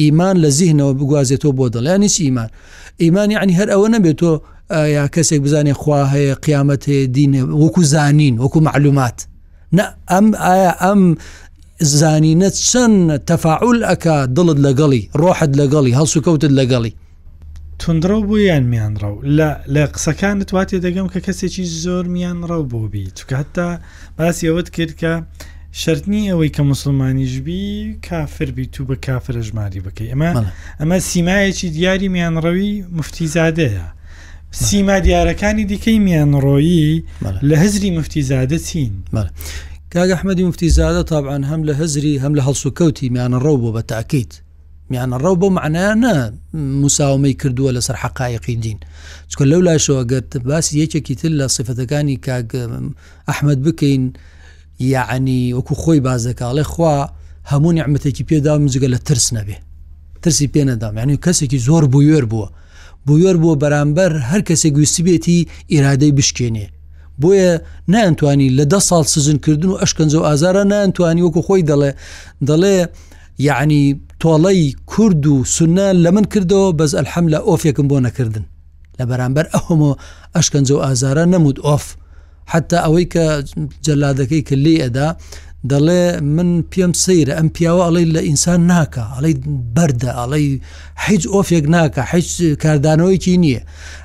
ئیمان 0.00 0.36
لە 0.44 0.48
زیهنەوە 0.58 0.92
بگوازێتەوە 0.98 1.52
بۆ 1.58 1.66
دڵیانی 1.74 2.08
چی 2.14 2.22
ئیمان 2.24 2.48
ئیمانی 3.02 3.36
عنی 3.42 3.54
هەر 3.60 3.68
ئەوە 3.72 3.88
نەبێتەوە 3.94 4.36
یا 4.70 5.08
کەسێک 5.14 5.42
بزانێ 5.42 5.72
خوا 5.80 6.02
هەیە 6.14 6.34
قیامەت 6.46 6.82
هەیە 6.90 7.06
دینە 7.14 7.42
وەکو 7.62 7.82
زانین 7.92 8.36
وەکو 8.42 8.60
معلومات 8.68 9.18
نە 9.78 9.84
ئەم 10.10 10.26
ئایا 10.44 10.72
ئەم 10.82 11.02
زانینە 11.98 12.48
چەند 12.68 13.08
تەفاعول 13.30 13.78
ئەک 13.88 14.04
دڵت 14.36 14.58
لەگەڵی 14.66 15.02
ڕۆحت 15.20 15.50
لەگەڵی 15.60 15.94
هەڵسو 15.98 16.20
کەوتت 16.26 16.50
لەگەڵی 16.58 16.92
تونندڕە 17.80 18.18
بۆ 18.28 18.36
یان 18.50 18.64
میانڕە 18.72 19.10
لە 19.38 19.48
لە 19.74 19.82
قسەکانت 19.94 20.48
واتێ 20.56 20.78
دەگەم 20.86 21.06
کە 21.12 21.18
کەسێکی 21.26 21.64
زۆر 21.84 22.04
میانڕە 22.16 22.58
بۆ 22.70 22.82
بی 22.92 23.04
توکاتتا 23.16 23.68
باسی 24.18 24.48
ئەوت 24.48 24.68
کرد 24.76 24.92
کە 25.00 25.12
شەرنی 25.82 26.22
ئەوەی 26.30 26.50
کە 26.56 26.60
مسلمانیشبی 26.72 27.64
کافر 28.08 28.50
بی 28.56 28.66
تو 28.74 28.82
بە 28.88 28.96
کافرە 29.06 29.40
ژماری 29.48 29.80
بکەی 29.86 30.08
ئەمە 30.12 30.30
ئەمە 30.80 30.98
سیمایەکی 31.10 31.68
دیاری 31.76 32.08
میانڕەوی 32.14 32.68
مفتیزادەیە 32.98 33.86
سیما 34.60 35.00
دیارەکانی 35.00 35.68
دیکەی 35.70 35.98
میانڕۆیی 36.06 37.02
لە 37.48 37.56
هەزری 37.62 37.90
مفتیزادە 37.98 38.58
چین 38.68 38.90
کاگە 39.94 40.14
حمەدی 40.20 40.44
مفتیزادە 40.52 41.02
تابعاان 41.04 41.44
هەم 41.44 41.62
لە 41.68 41.72
هەزری 41.80 42.18
هەم 42.24 42.32
لە 42.38 42.42
هەڵسوکەوتی 42.46 43.08
میانە 43.14 43.38
ڕەو 43.44 43.56
بۆ 43.62 43.70
بە 43.76 43.82
تاکییت 43.92 44.32
میانە 44.90 45.16
ڕەو 45.24 45.36
بۆ 45.40 45.48
معناە 45.58 45.92
مساومەی 46.82 47.34
کردووە 47.40 47.70
لەسەر 47.76 47.96
حقایقی 48.02 48.56
دین 48.64 48.78
چکە 49.30 49.44
لەو 49.50 49.60
لاشەوە 49.68 50.02
گەرت 50.10 50.30
باسی 50.48 50.72
یەکێکی 50.84 51.14
تر 51.20 51.28
لە 51.38 51.46
سفەتەکانی 51.56 52.16
کاگ 52.26 52.48
ئەحمد 53.28 53.60
بکەین 53.66 54.04
یعنی 54.80 55.40
وەکو 55.58 55.74
خۆی 55.82 56.00
بازەکڵێ 56.06 56.62
خوا 56.72 56.96
هەموو 57.52 57.80
عمەتێکی 57.86 58.24
پێدا 58.30 58.54
مزگە 58.66 58.88
لە 58.94 58.98
ترس 59.08 59.26
نەبێ 59.36 59.56
ترسی 60.22 60.46
پێ 60.54 60.62
نەدام 60.68 60.94
یعنی 60.98 61.14
کەسێکی 61.24 61.56
زۆر 61.66 61.84
بووێر 61.92 62.24
بووە 62.32 62.48
بۆیۆر 63.06 63.36
بۆ 63.44 63.50
بەرامبەر 63.62 64.10
هەر 64.30 64.40
کەسێک 64.48 64.72
گوستی 64.78 65.02
بێتی 65.06 65.38
ئیرادەی 65.72 66.12
بشکێنێ 66.18 66.66
بۆیە 67.22 67.50
نانتوانی 67.92 68.48
لە 68.58 68.64
ده 68.72 68.78
ساڵ 68.88 69.04
سزنکردن 69.14 69.68
و 69.70 69.78
ئەشکەنج 69.82 70.12
و 70.18 70.22
ئازارە 70.28 70.62
نانتوانی 70.72 71.22
وەکو 71.26 71.40
خۆی 71.46 71.62
دەڵێ 71.70 71.90
دەڵێ 72.48 72.76
یعنی 73.48 73.82
تۆڵەی 74.22 74.60
کورد 74.92 75.26
و 75.26 75.36
سنە 75.56 75.88
لە 76.04 76.10
من 76.16 76.24
کردەوە 76.32 76.68
بەس 76.78 76.92
ئەلحەم 76.98 77.26
لە 77.32 77.38
ئۆفێکم 77.48 77.86
بۆ 77.90 77.98
نەکردن 78.06 78.44
لە 78.98 79.04
بەرامبەر 79.10 79.46
ئەهمەوە 79.54 79.94
ئەشکەنج 80.36 80.68
و 80.72 80.78
ئازارە 80.84 81.24
نەمود 81.34 81.58
ئۆف 81.66 81.84
حتا 82.52 82.76
ئەوەی 82.84 83.06
کە 83.14 83.24
جەلادەکەی 83.86 84.42
کلی 84.48 84.74
ئەدا 84.84 85.08
دەڵێ 85.72 86.02
من 86.36 86.50
پێم 86.70 86.92
سەیرە 87.04 87.32
ئەم 87.38 87.48
پیاوە 87.56 87.82
ئەڵی 87.86 88.06
لە 88.14 88.20
ئینسان 88.28 88.60
ناکە 88.70 89.04
ئەڵی 89.14 89.34
بەردە 89.74 90.10
ئەڵی 90.18 90.46
هیچ 91.06 91.22
ئۆفێک 91.34 91.64
ناکە 91.74 92.02
هیچ 92.12 92.28
کاردانەوەیکی 92.62 93.34
نییە 93.42 93.62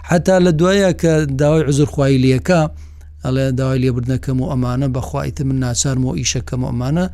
حتا 0.09 0.35
لە 0.45 0.51
دوایە 0.59 0.91
کە 1.01 1.13
داوای 1.39 1.63
عزرخوای 1.69 2.21
لەکە 2.23 2.61
ئەڵێ 3.25 3.45
داوای 3.59 3.81
لێبردنەکەم 3.83 4.37
و 4.41 4.49
ئەمانە 4.51 4.87
بەخوایتە 4.95 5.43
من 5.49 5.57
ناچارم 5.65 6.03
و 6.05 6.15
ئیشەکەم 6.19 6.59
و 6.63 6.67
ئەمانە 6.71 7.05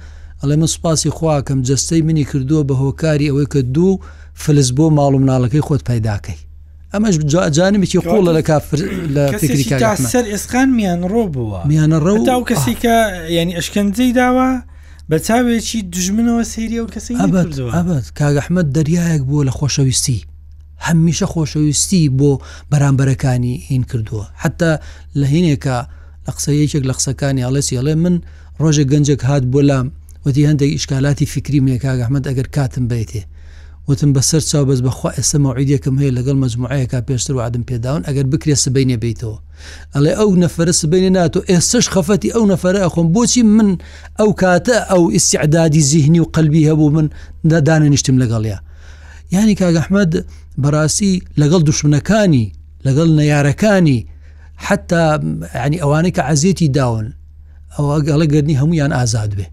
ئەڵێ 0.41 0.55
من 0.61 0.69
سپاسی 0.75 1.09
خواکەم 1.17 1.59
جستەی 1.67 2.01
منی 2.07 2.25
کردووە 2.31 2.63
بە 2.69 2.73
هۆکاری 2.83 3.29
ئەوەی 3.29 3.47
کە 3.53 3.59
دوو 3.75 3.91
فلس 4.43 4.69
بۆ 4.77 4.85
ماڵوم 4.97 5.23
ناڵەکەی 5.31 5.65
خۆت 5.67 5.81
پیداکەی 5.89 6.37
ئەمەش 6.93 7.15
جانمێکی 7.57 7.99
خۆڵە 8.05 8.33
لە 8.37 8.41
کافر 8.49 8.79
لە 9.15 9.23
سەر 10.13 10.25
ئێسخان 10.33 10.69
میان 10.79 11.01
ڕۆ 11.11 11.23
بووە 11.33 11.59
میانە 11.71 11.99
ڕە 12.05 12.13
تا 12.29 12.35
کەسی 12.49 12.75
کە 12.83 12.95
ینی 13.37 13.55
ئەشکەنجەی 13.59 14.11
داوە 14.19 14.49
بە 15.09 15.17
چاوێکی 15.27 15.79
دژمنەوە 15.93 16.43
سریە 16.53 16.81
و 16.83 16.87
کەسی 16.95 17.13
کاگەحمد 18.19 18.67
دەریایەک 18.75 19.21
بووە 19.29 19.43
لە 19.49 19.53
خۆشەویستی 19.57 20.19
هەمیشە 20.87 21.27
خۆشەویستی 21.33 22.03
بۆ 22.19 22.31
بەرامبەرەکانی 22.71 23.53
هین 23.69 23.83
کردووە 23.91 24.25
حتا 24.43 24.71
لە 25.19 25.25
هینێکە 25.33 25.77
لە 26.25 26.31
قسەیەکێک 26.35 26.83
لە 26.89 26.93
قسەکانی 26.97 27.45
ئاڵێسی 27.45 27.77
ئەڵێ 27.77 27.95
من 28.03 28.15
ڕۆژێک 28.61 28.87
گەنجێک 28.93 29.21
هات 29.29 29.43
بۆ 29.53 29.59
لام 29.69 29.87
وتی 30.25 30.47
هەندێک 30.49 30.71
ئیشکالاتی 30.75 31.25
فکری 31.33 31.59
منێک 31.65 31.81
کاگەحمد 31.85 32.23
ئەگەر 32.29 32.47
کاتم 32.55 32.85
بیتێ 32.91 33.21
وتم 33.87 34.13
بەسەر 34.13 34.41
چاو 34.51 34.65
بەس 34.69 34.79
بەخوا 34.87 35.09
ئێستا 35.17 35.37
مەعیدەکەم 35.45 35.95
هەیە 36.01 36.13
لەگەڵ 36.17 36.35
مجموعەیەکە 36.45 36.99
پێشتر 37.07 37.31
و 37.35 37.39
عادم 37.43 37.63
پێداون 37.69 38.03
ئەگەر 38.07 38.25
بکرێ 38.31 38.55
سبینێ 38.65 38.97
بیتەوە 39.03 39.37
ئەڵێ 39.95 40.11
ئەو 40.19 40.31
نەفرە 40.43 40.71
سبینێ 40.81 41.09
ناتۆ 41.17 41.39
ئێستش 41.49 41.85
خەفەتی 41.93 42.33
ئەو 42.35 42.43
نەفرە 42.51 42.79
ئەخۆم 42.85 43.07
بۆچی 43.15 43.43
من 43.57 43.69
ئەو 44.19 44.29
کاتە 44.41 44.77
ئەو 44.91 45.03
ئیسعدادی 45.15 45.81
زیهنی 45.89 46.19
و 46.21 46.25
قلبی 46.35 46.67
هەبوو 46.69 46.91
من 46.95 47.07
دادانە 47.51 47.87
نیشتم 47.93 48.17
لەگەڵیا 48.23 48.57
ینی 49.33 49.55
کاگەحمەد 49.61 50.11
بەڕاستی 50.63 51.13
لەگەڵ 51.41 51.61
دوشمنەکانی 51.67 52.45
لەگەڵ 52.85 53.07
نەیارەکانی 53.19 53.99
حتا 54.65 55.03
ینی 55.65 55.79
ئەوانەی 55.83 56.13
کە 56.17 56.21
عزیێتی 56.31 56.67
داون 56.77 57.07
ئەوە 57.75 57.95
گەڵە 58.07 58.25
گەرنی 58.33 58.59
هەمویان 58.61 58.91
ئازاد 58.97 59.31
بێ 59.37 59.47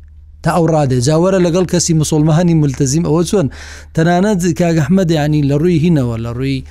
تا 0.44 0.50
ئەو 0.57 0.66
ڕادێ 0.74 0.98
جاوەرە 1.09 1.38
لەگەڵ 1.46 1.66
کەسی 1.72 1.92
مسلمانانی 2.00 2.54
ملتەزیم 2.62 3.04
ئەوە 3.09 3.22
چۆن 3.30 3.46
تەنانەت 3.96 4.42
کاگەحمەدیانی 4.61 5.42
لە 5.50 5.54
ڕووی 5.62 5.80
هینەوە 5.85 6.16
لە 6.24 6.30
ڕووی 6.38 6.62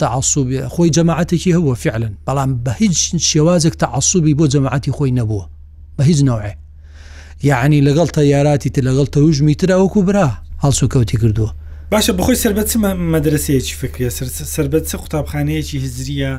تعصوبی 0.00 0.58
خۆی 0.74 0.90
جەماعاتێکی 0.98 1.54
هەبووە 1.56 1.76
فعلن 1.84 2.12
بەڵام 2.26 2.50
بە 2.64 2.70
هیچ 2.82 2.96
شێوازێک 3.30 3.74
تعصوبی 3.82 4.34
بۆ 4.38 4.44
جەماعاتی 4.54 4.90
خۆی 4.96 5.12
نەبووە 5.20 5.44
بە 5.98 6.02
هیچ 6.10 6.20
نوعێ 6.28 6.52
یعنی 7.42 7.78
لەگەڵ 7.88 8.08
تە 8.16 8.20
یاراتی 8.34 8.70
ت 8.70 8.76
لەگەڵ 8.86 9.08
تەوژمی 9.14 9.54
تراوەکو 9.54 10.02
برا 10.02 10.28
هەڵسو 10.64 10.84
کەوتی 10.92 11.16
کردووە 11.22 11.50
باشە 11.92 12.10
بخۆی 12.18 12.38
سربەت 12.44 12.70
مەدرسەیەکی 13.14 13.74
فکرە 13.82 14.08
سربەت 14.54 14.86
قوتابخانەیەکی 15.02 15.78
هزریە 15.84 16.32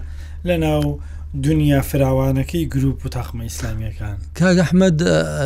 لە 0.47 0.55
ناو 0.63 0.99
دنیا 1.33 1.81
فراوانەکەی 1.81 2.67
گرروپ 2.73 3.05
و 3.05 3.09
تەخمە 3.09 3.41
ئیسلامیەکان 3.43 4.15
کاگەحمەد 4.39 5.01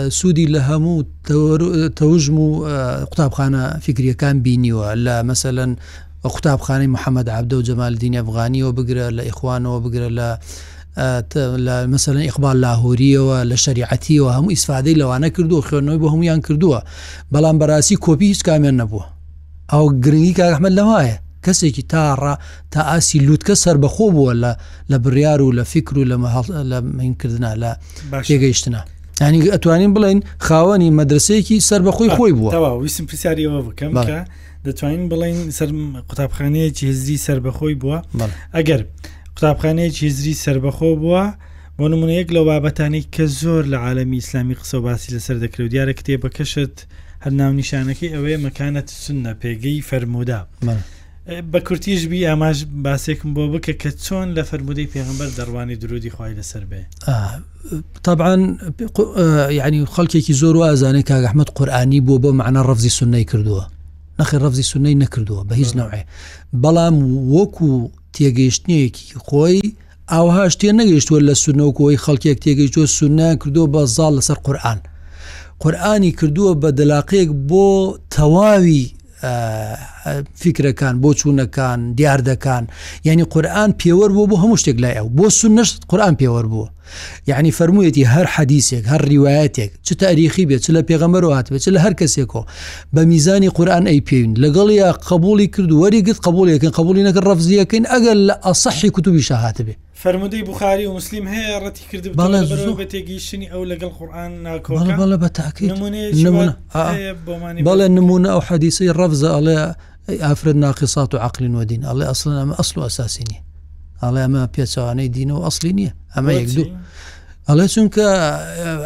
سوودی 0.10 0.48
لە 0.48 0.60
هەموو 0.70 1.04
تەوژم 1.96 2.40
و 2.40 2.66
قوتابخانە 3.06 3.78
فکریەکان 3.86 4.36
بینیوە 4.44 4.90
لە 5.06 5.16
مەسەن 5.28 5.70
قوتابخانەی 6.24 6.88
محەممەد 6.96 7.30
عبدە 7.30 7.54
و 7.56 7.62
جەمال 7.62 7.96
دینی 7.98 8.18
ئەفغانیەوە 8.22 8.76
بگرە 8.78 9.08
لە 9.18 9.24
ئیخوانەوە 9.30 9.78
بگرە 9.84 10.10
لە 10.20 10.28
مثلەن 11.94 12.22
ئیقبال 12.28 12.58
لاهوریەوە 12.66 13.48
لە 13.52 13.56
شریعەتیەوە 13.56 14.32
هەموو 14.38 14.50
ئیسفادەی 14.56 14.96
لەوانە 15.02 15.28
کردو 15.36 15.62
خوێنەوەی 15.68 16.00
بۆ 16.02 16.08
هەمویان 16.14 16.40
کردووە 16.48 16.80
بەڵام 17.34 17.56
بەراسی 17.62 17.96
کۆپی 18.06 18.28
هیچ 18.32 18.44
کامیان 18.44 18.76
نەبووە 18.82 19.04
ئەو 19.74 19.86
گرنگی 20.06 20.34
کاگەحمەد 20.40 20.74
لەوایە 20.80 21.18
کەسێکی 21.48 21.84
تاڕ 21.94 22.22
تا 22.72 22.82
ئاسی 22.92 23.20
لووتکە 23.28 23.54
سەر 23.64 23.78
بەخۆ 23.84 24.06
بووە 24.16 24.34
لە 24.44 24.52
لە 24.92 24.98
بڕیار 25.04 25.42
و 25.42 25.52
لە 25.54 25.64
فکر 25.64 25.98
و 26.00 26.04
لە 26.06 26.18
لە 26.72 26.82
مینکردنا 26.98 27.54
لە 27.56 27.72
تێگەیشتنا 28.28 28.82
ینی 29.22 29.52
ئەتوانین 29.52 29.94
بڵین 29.96 30.20
خاوەنی 30.48 30.90
مەدرسەیەکی 31.00 31.58
سەر 31.70 31.82
بەخۆی 31.88 32.10
خۆی 32.18 32.34
بووە 32.40 32.54
ویسم 32.56 33.06
پرسیاریەوە 33.08 33.62
بکەم 33.68 33.92
دەتوانین 34.66 35.06
بڵین 35.12 35.52
سەر 35.58 35.70
قوتابخانەیەکی 36.10 36.84
هزری 36.92 37.18
سەر 37.18 37.40
بەخۆی 37.46 37.76
بووە 37.82 38.00
ئەگەر 38.56 38.82
قوتابخانەیەکی 39.36 40.06
هزری 40.08 40.34
سەر 40.44 40.58
بەخۆ 40.66 40.90
بووە 41.02 41.24
بۆ 41.80 41.86
نمونەیەک 41.94 42.30
لەو 42.36 42.46
بابەتانی 42.50 43.02
کە 43.16 43.24
زۆر 43.40 43.64
لە 43.74 43.78
عالمی 43.86 44.18
ئیسلامی 44.20 44.56
قسە 44.62 44.76
باسی 44.86 45.14
لەسەر 45.18 45.38
دەکرێت 45.44 45.70
دیارە 45.74 45.94
کتێبە 46.00 46.30
کەشت 46.38 46.76
هەر 47.24 47.32
ناونیشانەکەی 47.40 48.14
ئەوەیە 48.14 48.40
مەکانەت 48.48 48.88
سنە 49.04 49.34
پێگەی 49.42 49.82
فەرمودا 49.90 50.40
بە 51.28 51.60
کورتیش 51.68 52.02
بی 52.12 52.20
ئاماژ 52.30 52.58
باسێکم 52.86 53.30
بۆ 53.36 53.44
بکە 53.54 53.74
کە 53.82 53.90
چۆن 54.06 54.28
لە 54.38 54.44
فەرمودەی 54.50 54.88
پێغمبەر 54.94 55.30
دەڕوانی 55.40 55.76
درودی 55.82 56.10
خی 56.16 56.34
لەسەر 56.40 56.64
بێ 56.72 56.82
طبعاان 58.06 58.42
یعنی 59.60 59.80
خەڵکێکی 59.96 60.34
زۆر 60.42 60.56
و 60.58 60.66
ئازانەی 60.68 61.04
کاگەحمد 61.10 61.50
قورآانی 61.58 62.00
بۆ 62.08 62.16
بۆ 62.24 62.30
معنا 62.42 62.62
ڕفزی 62.70 62.92
سنەی 63.00 63.26
کردووە 63.32 63.64
نەخی 64.20 64.38
ڕفزی 64.44 64.66
سنەی 64.72 64.96
نەکردووە 65.04 65.42
بە 65.50 65.54
هیچ 65.62 65.72
نوعێ 65.80 66.02
بەڵام 66.64 66.96
وەکو 67.36 67.72
تێگەیشتنیەکی 68.16 69.06
خۆی 69.28 69.62
ئاوها 70.12 70.44
شتێ 70.54 70.72
نەگەیشتوە 70.82 71.20
لە 71.28 71.34
سنەوەکەی 71.44 72.02
خەڵکێک 72.06 72.38
تێگەیشتوە 72.46 72.86
سنە 72.98 73.30
کردو 73.42 73.64
بە 73.74 73.82
زال 73.98 74.14
لەسەر 74.20 74.38
قورآن 74.46 74.80
قورآانی 75.64 76.12
کردووە 76.20 76.52
بە 76.62 76.70
دەلاقەیەک 76.80 77.30
بۆ 77.50 77.66
تەواوی 78.14 78.84
فکرەکان 80.44 80.94
بۆ 81.04 81.10
چوونەکان 81.20 81.80
دیاردەکان 81.98 82.64
یعنی 83.08 83.24
قورآن 83.34 83.70
پێوە 83.82 84.06
بوو 84.16 84.30
بۆ 84.32 84.36
هەموو 84.44 84.62
شتێک 84.62 84.78
لای 84.84 84.94
ئەو 85.00 85.08
بۆ 85.18 85.26
سون 85.40 85.52
نشت 85.60 85.76
قورآن 85.90 86.14
پێوە 86.22 86.42
بووە 86.52 86.68
یعنی 87.28 87.52
فرموویەتی 87.52 88.06
هەر 88.14 88.28
حەدیسێک 88.36 88.84
هەر 88.92 89.02
ریواەتێک 89.12 89.72
چ 89.88 89.94
تاریخی 90.02 90.46
بێت 90.50 90.62
چ 90.66 90.70
لە 90.76 90.82
پێغەمەر 90.90 91.24
و 91.26 91.32
هاتبێت 91.38 91.62
چ 91.66 91.70
لە 91.76 91.80
هەر 91.86 91.94
کەسێکۆ 92.02 92.42
بە 92.96 93.00
میزانی 93.12 93.50
قورآن 93.56 93.86
ئەی 93.90 94.02
پێوین 94.08 94.34
لەگەڵیا 94.44 94.90
قبولی 95.12 95.48
کرد 95.56 95.72
وەریگت 95.82 96.18
قبولەکەن 96.28 96.72
قبولی 96.80 97.04
نەکە 97.10 97.22
ڕفزیەکەین 97.30 97.84
ئەگەر 97.94 98.18
لە 98.28 98.36
ئەسەحی 98.46 98.90
کوتوبی 98.96 99.22
شاهاتبێ 99.30 99.76
فرمودەی 100.04 100.44
بخاری 100.50 100.86
و 100.88 100.94
مسلیم 100.94 101.26
هەیە 101.34 101.56
ڕەتی 101.64 101.84
کرد 101.92 102.04
بە 102.14 102.86
تێگەیشتنی 102.94 103.48
ئەو 103.54 103.64
لەگەڵ 103.72 103.92
قورآن 104.00 104.32
ناکۆڵە 104.46 105.18
بە 105.24 105.30
تاکەی 105.38 105.70
بەڵێ 107.66 107.88
نمونە 107.98 108.30
ئەو 108.34 108.42
حەدیسی 108.48 108.90
ڕفزە 108.98 109.30
ئەڵێ 109.36 109.58
ئافرد 110.26 110.58
ناقیسات 110.66 111.10
و 111.14 111.18
عقلین 111.26 111.54
وەدین 111.60 111.82
ئەڵێ 111.90 112.06
ئەسڵ 112.12 112.28
ئەمە 112.40 112.56
ئەسل 112.60 112.76
و 112.80 112.84
ئەساسینی 112.88 113.38
ئەڵێ 114.04 114.22
ئەمە 114.26 114.44
پێچوانەی 114.56 115.10
دینە 115.16 115.34
و 115.40 115.44
ئەسلی 115.48 115.74
نییە 115.78 115.92
ئەمە 116.16 116.32
یەک 116.40 116.48
دوو. 116.56 116.66
ئەڵێ 117.48 117.66
چونکە 117.74 118.06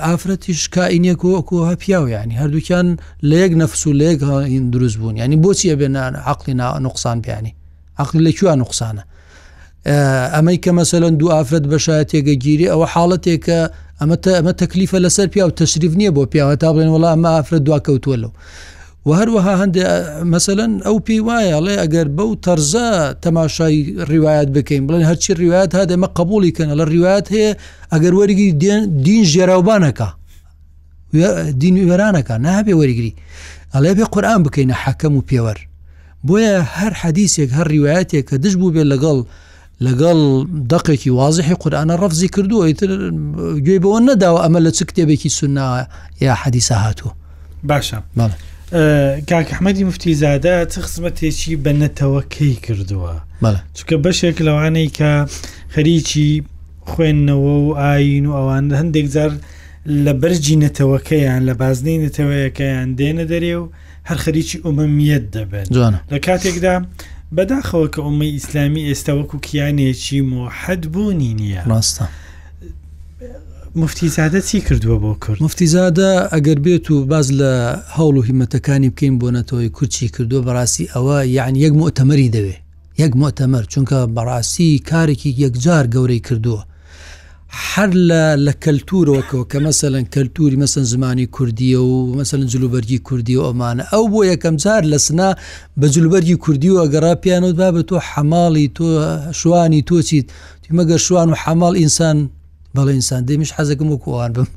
ئافرەتیش 0.05 0.61
کائینە 0.75 1.13
کۆکوها 1.21 1.71
پیاو 1.83 2.05
ینی 2.15 2.35
هەردووکیان 2.41 2.87
لە 3.29 3.35
یەک 3.43 3.53
نەفس 3.61 3.81
و 3.87 3.91
لێک 4.01 4.19
هاین 4.29 4.65
دروست 4.73 4.97
بوون 4.99 5.15
ینی 5.23 5.37
بۆچی 5.45 5.67
ئەبێنان 5.73 6.13
عقلی 6.31 6.53
نا 6.59 6.67
نقصان 6.87 7.17
پیانی 7.25 7.51
عقل 8.03 8.15
لە 8.27 8.31
کوان 8.39 8.57
نقصانە 8.63 9.03
ئەمەی 10.35 10.57
کە 10.63 10.71
مەسەلەن 10.79 11.13
دوو 11.19 11.29
ئافرەت 11.35 11.65
بەشایەت 11.73 12.07
تێگە 12.11 12.35
گیری 12.43 12.67
ئەوە 12.71 12.87
حاڵەتێکە 12.93 13.59
ئەمە 13.99 14.15
ئەمە 14.37 14.53
تەکلیفە 14.61 14.97
لەسەر 15.05 15.27
پیا 15.33 15.45
و 15.49 15.55
تەشریف 15.61 15.93
نییە 15.99 16.11
بۆ 16.15 16.23
پیاوە 16.33 16.55
تا 16.63 16.69
بڵێن 16.73 16.91
وڵام 16.95 17.21
ئافرەت 17.33 17.63
دواکەوتوە 17.67 18.17
لەو 18.21 18.31
و 19.05 19.09
هەروەها 19.19 19.53
هەندێ 19.63 19.83
مەمثلەن 20.31 20.73
ئەو 20.85 20.97
پێی 21.05 21.21
وایەڵێ 21.27 21.75
ئەگەر 21.83 22.07
بەو 22.17 22.31
تەرزە 22.45 22.91
تەماشای 23.23 23.77
ڕیواات 24.09 24.47
بکەین 24.55 24.87
بڵێن 24.87 25.05
هەرچی 25.11 25.33
ڕیواات 25.39 25.71
ها 25.75 25.85
دێمە 25.89 26.07
قبولی 26.19 26.53
کەنە 26.57 26.73
لە 26.79 26.85
ڕیواات 26.91 27.27
هەیە 27.33 27.51
ئەگەر 27.93 28.13
وەرگی 28.19 28.51
دین 29.05 29.23
ژێراوبانەکە 29.31 30.07
دینویێرانەکە 31.61 32.33
نابێ 32.47 32.73
وەریگری 32.81 33.13
ئەڵێ 33.75 33.91
بێ 33.97 34.05
قورآان 34.13 34.41
بکەینە 34.45 34.75
حەکەم 34.83 35.13
و 35.15 35.21
پێوەەر 35.29 35.59
بۆیە 36.27 36.55
هەر 36.77 36.93
حەدیسێک 37.01 37.49
هەر 37.57 37.67
ڕیواەتێک 37.73 38.23
کە 38.29 38.35
دش 38.43 38.53
بوو 38.59 38.73
بێ 38.75 38.83
لەگەڵ 38.91 39.19
لەگەڵ 39.87 40.19
دقێکی 40.73 41.09
وازحی 41.19 41.55
قورآانە 41.61 41.95
ڕفزی 42.03 42.29
کردووە 42.35 42.73
تر 42.79 42.89
گوێی 43.65 43.79
بەوە 43.83 43.99
نەداوە 44.07 44.39
ئەمە 44.45 44.59
لە 44.65 44.71
چ 44.77 44.79
کتێبێکی 44.89 45.29
سناوە 45.37 45.81
یا 46.25 46.33
حەدیسە 46.41 46.75
هاتووە 46.85 47.11
باشە. 47.69 47.97
کاک 49.29 49.47
حمەدی 49.57 49.83
مفتیزادە 49.91 50.65
چ 50.71 50.73
خزمەتێکی 50.83 51.55
بەنەتەوەکەی 51.63 52.55
کردووە 52.65 53.15
چکە 53.77 53.95
بەشێک 54.05 54.37
لەوانەی 54.47 54.87
کە 54.97 55.11
خەریکی 55.75 56.29
خوێندنەوە 56.91 57.53
و 57.63 57.77
ئاین 57.81 58.25
و 58.25 58.33
ئەوان 58.37 58.65
هەندێک 58.79 59.07
جار 59.15 59.31
لە 60.05 60.13
بەرجی 60.21 60.55
نەتەوەکەیان 60.65 61.41
لە 61.49 61.53
بازنەی 61.61 62.01
نەتەوەیەکەیان 62.05 62.87
دێنە 62.99 63.25
دەرێ 63.31 63.53
و 63.59 63.63
هەر 64.09 64.17
خەریکی 64.25 64.57
ئومەمیت 64.65 65.25
دەبێت 65.35 65.67
لە 66.13 66.17
کاتێکدا 66.27 66.75
بەداخەوە 67.35 67.87
کە 67.93 67.99
ئومەی 68.05 68.33
ئیسلامی 68.35 68.85
ئێستا 68.89 69.13
وەکو 69.17 69.37
کیانێکی 69.45 70.19
مۆحەد 70.31 70.83
بوونی 70.93 71.33
نییە 71.39 71.63
ڕاستە. 71.71 72.05
مفتیزادە 73.83 74.39
چی 74.49 74.57
کردووە 74.67 74.97
بۆ 75.03 75.11
کرد 75.27 75.37
مفتیزادە 75.45 76.09
ئەگەر 76.35 76.59
بێت 76.65 76.87
و 76.91 76.95
باز 77.11 77.27
لە 77.39 77.51
هەوڵ 77.97 78.15
و 78.19 78.21
هیمەتەکانی 78.27 78.89
بکەین 78.93 79.15
بۆ 79.21 79.27
نەتەوەی 79.37 79.69
کورچی 79.77 80.07
کردووە 80.15 80.41
بەڕاستی 80.47 80.85
ئەوە 80.93 81.17
یعنی 81.37 81.59
یەک 81.67 81.73
مۆتەمەری 81.79 82.29
دەوێ 82.35 82.55
یەک 83.01 83.13
مۆتەمەر 83.21 83.63
چونکە 83.71 83.99
بەڕاستی 84.17 84.69
کارێکی 84.91 85.29
یەکجار 85.43 85.85
گەورەی 85.93 86.21
کردووە 86.27 86.61
هەر 87.71 87.89
لە 88.09 88.23
لە 88.45 88.53
کەلتورەوەکەوە 88.63 89.43
کە 89.51 89.57
مەسەن 89.65 90.05
کەلتوری 90.13 90.57
مەسن 90.61 90.83
زمانی 90.93 91.25
کوردیە 91.35 91.79
و 91.91 91.97
مەسەن 92.19 92.41
جلوبەرگی 92.53 92.99
کوردی 93.07 93.35
و 93.39 93.43
ئەمانە 93.49 93.83
ئەو 93.93 94.03
بۆ 94.13 94.19
یەکەم 94.31 94.55
جار 94.63 94.83
لە 94.93 94.97
سنا 95.05 95.29
بە 95.79 95.85
جلوبەرگی 95.95 96.35
کوردی 96.43 96.69
و 96.73 96.77
ئەگەرا 96.83 97.13
پیانەوە 97.23 97.53
با 97.59 97.69
بە 97.75 97.81
تۆ 97.89 97.95
حەماڵی 98.11 98.67
تۆ 98.77 98.85
شوانی 99.39 99.81
تۆچیت 99.89 100.27
مەگەر 100.77 100.99
شوان 101.07 101.27
و 101.31 101.35
حەماڵ 101.43 101.73
ئینسان 101.81 102.17
بەڵێ 102.77 102.93
ئینسان 102.97 103.21
دیمیش 103.29 103.51
حەزەکەم 103.57 103.89
و 103.93 103.97
کووان 104.03 104.31
بم 104.37 104.49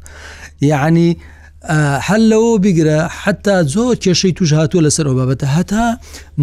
یعنی 0.72 1.08
هەل 2.08 2.22
لەەوە 2.32 2.54
بیگرە 2.64 2.98
حتا 3.22 3.56
زۆر 3.74 3.94
کێشەی 4.04 4.32
توش 4.38 4.50
هاتووە 4.58 4.82
لەسەرەوە 4.86 5.14
بابەتە 5.18 5.46
هەتا 5.56 5.84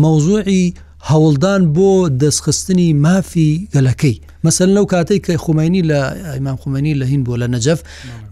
مەوزوعی 0.04 0.66
هەوڵدان 1.10 1.62
بۆ 1.76 1.92
دەستخستنی 2.22 2.90
مافی 3.06 3.50
گەلەکەی 3.74 4.16
مەسن 4.46 4.70
لەو 4.78 4.86
کاتێک 4.94 5.22
کە 5.28 5.34
خومێنی 5.46 5.82
لە 5.90 6.00
ئەیمان 6.34 6.58
خومێنی 6.62 6.94
لە 7.00 7.06
هین 7.12 7.22
بۆ 7.28 7.34
لە 7.42 7.48
نەجەف 7.56 7.80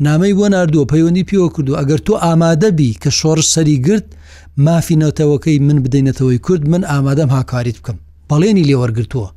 نامەی 0.07 0.33
بۆ 0.37 0.45
نردووە 0.53 0.85
پەیوەندی 0.91 1.23
پیوە 1.29 1.49
کردو 1.55 1.77
ئەگەر 1.79 1.99
تۆ 2.07 2.13
ئامادەبی 2.25 2.89
کە 3.03 3.09
شۆڕ 3.19 3.39
سەری 3.53 3.77
گرت 3.87 4.07
مافی 4.65 4.95
نەوتەوەکەی 5.01 5.57
من 5.67 5.77
بدەینەتەوەی 5.85 6.39
کورد 6.45 6.63
من 6.71 6.83
ئامادەم 6.91 7.29
هاکاریت 7.35 7.77
بکەم 7.79 7.97
بەڵێنی 8.29 8.67
لێوەرگتووە 8.69 9.29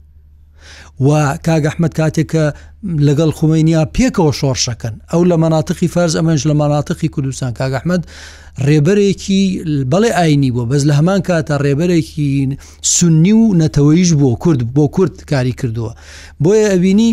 و 1.01 1.37
کاگەحمد 1.47 1.93
کاتێککە 2.01 2.45
لەگەڵ 3.07 3.31
خومینیا 3.39 3.83
پێکەوە 3.97 4.33
شۆڕشەکەن 4.41 4.95
ئەو 5.11 5.23
لە 5.31 5.37
مناتقی 5.43 5.89
فەرز 5.95 6.13
ئەمەش 6.19 6.41
لە 6.51 6.55
مناتقی 6.63 7.09
کوردستان 7.15 7.51
کاگەحمد 7.61 8.03
ڕێبەرێکی 8.69 9.43
بەڵێ 9.93 10.11
ئاینی 10.19 10.51
بۆ 10.55 10.63
بەس 10.71 10.83
لە 10.89 10.93
هەمان 10.99 11.21
کاتە 11.29 11.55
ڕێبەرێکی 11.65 12.29
سنی 12.95 13.33
و 13.35 13.55
نەتەوەیش 13.63 14.11
بۆ 14.21 14.31
کورد 14.43 14.61
بۆ 14.77 14.85
کورد 14.97 15.17
کاری 15.31 15.55
کردووە 15.61 15.93
بۆیە 16.43 16.67
ئەبینی 16.73 17.11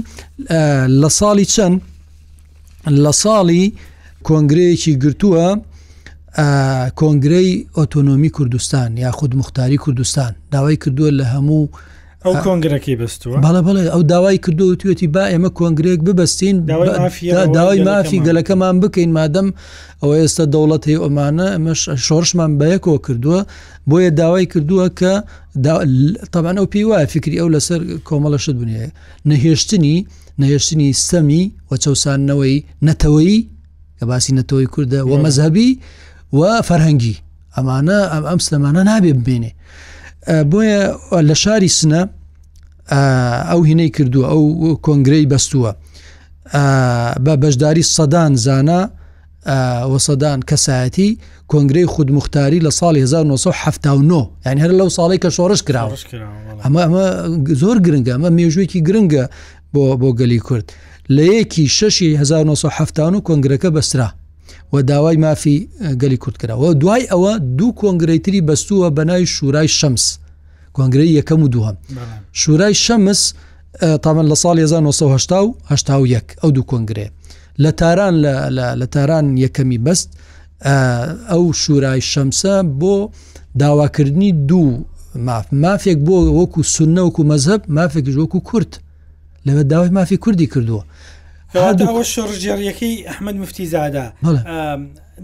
لە 1.02 1.10
ساڵی 1.20 1.46
چەند 1.54 1.76
لە 3.04 3.12
ساڵی 3.24 3.66
کۆنگرەیەکی 4.28 4.94
گرتووە 5.04 5.48
کۆنگرەی 7.02 7.50
ئۆتۆنۆمی 7.78 8.30
کوردستان 8.38 8.98
یاخود 8.98 9.32
مختاری 9.40 9.78
کوردستان 9.84 10.32
داوای 10.52 10.78
کردووە 10.84 11.10
لە 11.20 11.26
هەموو 11.34 11.64
ئەو 12.26 12.34
کۆنگرەکەی 12.46 12.96
بستووە 13.02 13.38
بەڵە 13.46 13.62
بڵێ 13.68 13.82
ئەو 13.96 14.02
داوای 14.14 14.38
کردو 14.46 14.76
توێتی 14.82 15.08
با 15.16 15.24
ئێمە 15.32 15.50
کۆنگرێک 15.60 16.00
ببستین 16.08 16.56
داوای 17.58 17.80
مافی 17.90 18.20
گەلەکەمان 18.28 18.76
بکەین 18.84 19.12
مادەم 19.18 19.48
ئەوە 20.02 20.16
ئێستا 20.22 20.46
دەوڵەت 20.54 20.84
هەیە 20.90 21.00
ئەمانە 21.06 21.48
ئەمەش 21.56 21.82
شۆرشمان 22.06 22.52
بەیەکەوە 22.60 23.00
کردووە 23.06 23.40
بۆیە 23.90 24.10
داوای 24.20 24.46
کردووە 24.54 24.86
کە 25.00 25.12
تاوان 26.34 26.56
ئەو 26.60 26.68
پێی 26.74 26.84
وایە 26.90 27.08
فکری 27.14 27.38
ئەو 27.42 27.50
لەسەر 27.56 27.80
کۆمەڵەشت 28.08 28.56
بنیە 28.62 28.86
نەهێشتنی 29.30 29.98
نەهێشتنی 30.42 30.90
سەمی 31.10 31.44
وە 31.70 31.76
چەسانەوەی 31.84 32.58
نەتەوەی 32.88 33.38
کە 33.98 34.04
باسی 34.10 34.32
نەتەوەی 34.40 34.68
کووردە 34.74 35.00
وە 35.10 35.18
مەذهبی 35.26 35.70
و 36.38 36.40
فەرهەنگی 36.68 37.16
ئەمانە 37.56 37.98
ئەم 38.14 38.24
ئەم 38.32 38.40
سلمانە 38.48 38.82
نابێ 38.90 39.14
ببێنێ. 39.20 39.52
بۆیە 40.28 40.82
لە 41.30 41.36
شاری 41.44 41.70
سنە 41.80 42.02
ئەو 43.52 43.60
هینەی 43.70 43.90
کردووە 43.96 44.26
ئەو 44.34 44.44
کۆنگرەی 44.86 45.26
بەستووە 45.32 45.72
بە 47.26 47.34
بەشداری 47.44 47.84
سەدان 47.96 48.34
زانە 48.46 48.82
وەسەدان 49.92 50.40
کەسایەتی 50.50 51.10
کۆنگرەی 51.52 51.86
خودمختاری 51.94 52.60
لە 52.66 52.72
ساڵی 52.80 53.00
1970 53.02 54.30
یعنی 54.46 54.62
هەر 54.64 54.72
لەو 54.80 54.90
ساڵی 54.98 55.18
کە 55.24 55.30
شۆڕش 55.38 55.62
کراوە 55.68 55.96
ئەمە 56.64 56.80
ئەمە 56.86 57.06
زۆر 57.62 57.78
گرنگە 57.86 58.12
ئەمە 58.16 58.30
مێژوێکی 58.38 58.80
گرنگە 58.88 59.24
بۆ 59.74 59.84
بۆ 60.02 60.10
گەلی 60.20 60.40
کورد 60.48 60.72
لە 61.16 61.24
یەکی 61.40 61.66
شەشی 61.78 62.10
1970 62.18 63.22
کۆنگرەکە 63.28 63.70
بەسترا 63.76 64.08
و 64.74 64.82
داوای 64.84 65.18
مافی 65.18 65.70
گەلی 66.02 66.18
کورد 66.24 66.38
کراەوە 66.42 66.76
دوای 66.84 67.04
ئەوە 67.12 67.34
دوو 67.58 67.72
کۆنگریتری 67.82 68.42
بەستووە 68.50 68.88
بەنای 68.98 69.24
شورای 69.26 69.68
شەمس 69.80 70.04
کۆنگری 70.78 71.08
یەکەم 71.20 71.42
و 71.44 71.48
دووەم 71.54 71.78
شورای 72.34 72.74
شەمس 72.86 73.34
تاەن 74.04 74.26
لە 74.32 74.36
ساڵ 74.44 74.58
1970 74.60 76.26
ئەو 76.42 76.50
دوو 76.52 76.64
کۆنگرێ 76.72 77.08
لە 77.64 77.72
تاران 77.80 78.16
لە 78.82 78.86
تاران 78.88 79.38
یەکەمی 79.46 79.80
بەست 79.86 80.10
ئەو 81.32 81.44
شورای 81.54 82.02
شەمسە 82.12 82.56
بۆ 82.80 83.10
داواکردنی 83.60 84.32
دوو 84.32 84.78
ماف 85.16 85.46
مافێک 85.66 85.98
بۆ 86.08 86.16
وەکو 86.40 86.62
سنە 86.76 87.02
وەکو 87.08 87.24
مەذهب 87.32 87.62
مافێک 87.78 88.06
ژوەکو 88.16 88.40
کورت 88.50 88.74
لەوە 89.48 89.64
داوای 89.72 89.90
مافی 89.98 90.18
کوردی 90.24 90.48
کردووە 90.54 90.84
ئەوە 91.60 92.04
شڕژێریەکەی 92.14 92.96
ئەحمد 93.10 93.36
مفتی 93.42 93.66
زادا 93.74 94.06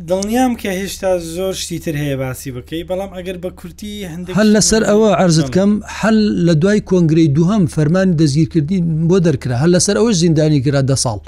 دڵنیام 0.10 0.54
کە 0.62 0.66
هێشتا 0.80 1.12
زۆر 1.36 1.54
شتیتر 1.64 1.96
هەیە 2.02 2.16
باسی 2.22 2.50
بکەی 2.56 2.84
بەڵام 2.90 3.12
ئەگەر 3.18 3.38
بە 3.44 3.50
کورتی 3.60 3.94
هەندێک 4.14 4.34
هەل 4.40 4.50
لەسەر 4.56 4.82
ئەوە 4.90 5.10
عرضت 5.24 5.50
کەم 5.56 5.72
هەل 6.00 6.18
لە 6.48 6.54
دوای 6.62 6.80
کۆنگری 6.90 7.28
دووهم 7.38 7.64
فەرمانی 7.76 8.14
دەزگیرکردی 8.22 8.78
بۆ 9.10 9.18
دەرکرا 9.28 9.56
هەل 9.64 9.72
لەسەر 9.76 9.96
ئەوە 10.00 10.12
زیندانی 10.22 10.60
گرا 10.66 10.82
دە 10.92 10.96
ساڵ 11.04 11.20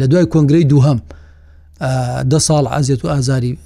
لە 0.00 0.06
دوای 0.12 0.26
کۆنگری 0.34 0.64
دووهم. 0.72 1.00
دە 2.32 2.38
ساڵ 2.46 2.64
ئازیێت 2.74 3.04
و 3.04 3.08
ئازاری 3.08 3.58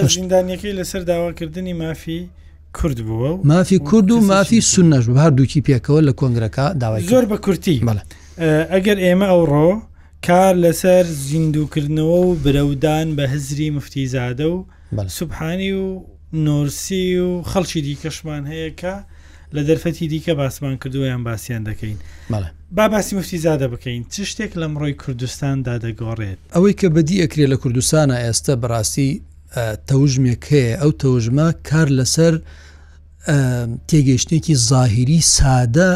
چشتدانەکەی 0.00 0.72
لەسەر 0.78 1.02
داواکردنی 1.10 1.72
مافی 1.82 2.20
کورد 2.78 2.98
بووە 3.06 3.46
مافی 3.50 3.78
کورد 3.78 4.10
و 4.10 4.20
مافی 4.20 4.60
سنەژ 4.72 5.04
هەردووکی 5.24 5.60
پێکەوە 5.66 6.00
لە 6.08 6.12
کۆنگەکە 6.20 6.64
داوای 6.82 7.02
زۆر 7.12 7.24
بە 7.30 7.36
کورتی 7.44 7.76
مەڵە 7.88 8.02
ئەگەر 8.72 8.96
ئێمە 9.04 9.26
ئەو 9.32 9.42
ڕۆ 9.52 9.70
کار 10.26 10.54
لەسەر 10.64 11.04
زیندوکردنەوە 11.28 12.18
و 12.28 12.32
برەودان 12.44 13.06
بە 13.16 13.24
هزری 13.32 13.70
مفتیزادە 13.76 14.46
و 14.52 14.56
سوبحانی 15.18 15.72
و 15.72 15.84
نۆرسی 16.46 17.06
و 17.26 17.30
خەڵکی 17.50 17.80
دیکەشمان 17.86 18.42
هەیە 18.52 18.70
کە 18.80 18.94
لە 19.56 19.62
دەرفەتی 19.68 20.06
دیکە 20.12 20.32
باسمان 20.38 20.76
کردویان 20.82 21.24
باسییان 21.24 21.64
دەکەین 21.64 21.96
با 22.70 22.88
باسی 22.88 23.12
مفتیزادە 23.16 23.66
بکەین 23.74 24.02
چ 24.10 24.20
شتێک 24.30 24.52
لەم 24.60 24.72
ڕۆی 24.80 24.92
کوردستاندا 25.02 25.78
دەگۆڕێت 25.78 26.38
ئەوەی 26.56 26.74
کە 26.80 26.86
بەدی 26.94 27.22
ئەکرێ 27.22 27.46
لە 27.52 27.56
کوردستانە 27.62 28.16
ئێستا 28.24 28.54
بەڕاستی 28.62 29.10
تەوژمێکەیە 29.88 30.74
ئەو 30.80 30.90
تەوژمە 31.02 31.48
کار 31.68 31.88
لەسەر 31.98 32.34
تێگەشتێکی 33.90 34.54
زاهری 34.68 35.20
سادە 35.36 35.92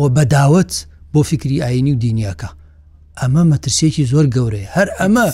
و 0.00 0.08
بەداوت 0.16 0.72
بۆ 1.14 1.22
فکری 1.22 1.62
ئاینی 1.62 1.92
و 1.92 1.98
دینیاکە 2.02 2.48
ئەمە 3.22 3.42
مەترسێکی 3.54 4.04
زۆر 4.12 4.26
گەورەیە 4.34 4.68
هەر 4.76 4.88
ئەمە 4.98 5.24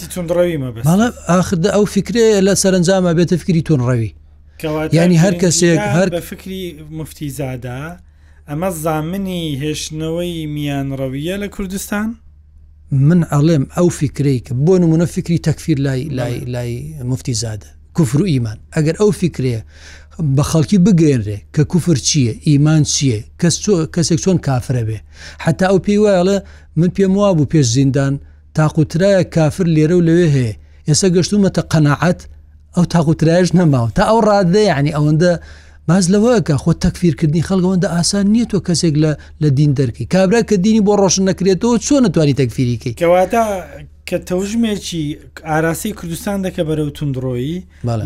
ماڵە 0.86 1.08
ئاخدا 1.30 1.70
ئەو 1.76 1.84
فکرەیە 1.94 2.40
لە 2.46 2.52
سەرنجامە 2.62 3.12
بێتە 3.18 3.36
فکری 3.42 3.62
تونڕەوی 3.68 4.10
ینی 4.96 5.18
هەر 5.24 5.34
کەسێک 5.42 5.80
هەر 5.96 6.08
فکری 6.30 6.64
مفتی 6.98 7.28
زادا 7.38 7.82
ئەمە 8.48 8.68
زامنی 8.84 9.44
هێشتنەوەی 9.62 10.40
میانڕەویە 10.54 11.36
لە 11.42 11.46
کوردستان؟ 11.54 12.08
من 13.08 13.20
ئەڵێم 13.32 13.64
ئەو 13.76 13.88
فکرەی 14.00 14.38
کە 14.46 14.52
بۆ 14.64 14.74
نمونە 14.82 15.04
فکری 15.14 15.38
تەکفیر 15.48 15.78
لای 15.86 16.04
لای 16.18 16.38
لای 16.54 16.72
مفتی 17.10 17.34
زادە 17.42 17.68
کوفر 17.94 18.20
و 18.22 18.26
ئیمان 18.32 18.58
ئەگەر 18.76 18.96
ئەو 19.00 19.10
فکرەیە 19.20 19.62
بە 20.36 20.42
خەڵکی 20.50 20.78
بگەێنرێ 20.86 21.38
کە 21.54 21.62
کوفر 21.72 21.96
چییە 22.08 22.34
ئیمان 22.48 22.82
چییە 22.92 23.18
کەس 23.40 23.54
کەسێک 23.94 24.18
چۆن 24.24 24.38
کافرە 24.46 24.82
بێ 24.88 24.98
حتا 25.44 25.64
ئەو 25.70 25.78
پێی 25.84 25.98
وایڵە 26.04 26.38
من 26.76 26.88
پێم 26.96 27.12
وا 27.18 27.28
بوو 27.36 27.50
پێش 27.52 27.66
زیندان 27.76 28.14
تاقوترایە 28.58 29.22
کافر 29.36 29.66
لێرە 29.74 29.94
و 29.98 30.02
لەوێ 30.08 30.28
هەیە 30.36 30.54
ئێستا 30.88 31.08
گەشتومەتە 31.16 31.62
قەنەعەت 31.72 32.20
ئەو 32.76 32.84
تاقوترایش 32.92 33.48
نەماوە 33.58 33.88
تا 33.96 34.02
ئەو 34.10 34.18
ڕادێ 34.28 34.62
ینی 34.70 34.92
ئەوەندە 34.96 35.32
باز 35.88 36.04
لەوەکە 36.12 36.54
خۆ 36.62 36.70
تەکفیرکردنی 36.84 37.46
خەڵگەەوەندە 37.48 37.88
ئاسان 37.94 38.24
نییە 38.32 38.46
تۆ 38.52 38.58
کەسێک 38.66 38.94
لە 39.42 39.48
دین 39.58 39.70
دەرکی 39.78 40.04
کابرا 40.14 40.40
کە 40.48 40.54
دینی 40.64 40.82
بۆ 40.86 40.92
ڕۆشن 41.00 41.24
نەکرێتەوە 41.30 41.76
چۆن 41.86 42.00
نتوانی 42.06 42.34
تەکفیریکەی 42.40 42.92
کەواتە 43.00 43.42
کە 44.10 44.18
تەژمێکی 44.30 45.04
ئاراسی 45.48 45.90
کوردستان 45.98 46.38
دەکە 46.46 46.60
بەرەو 46.68 46.90
تونندڕۆیی 46.96 47.56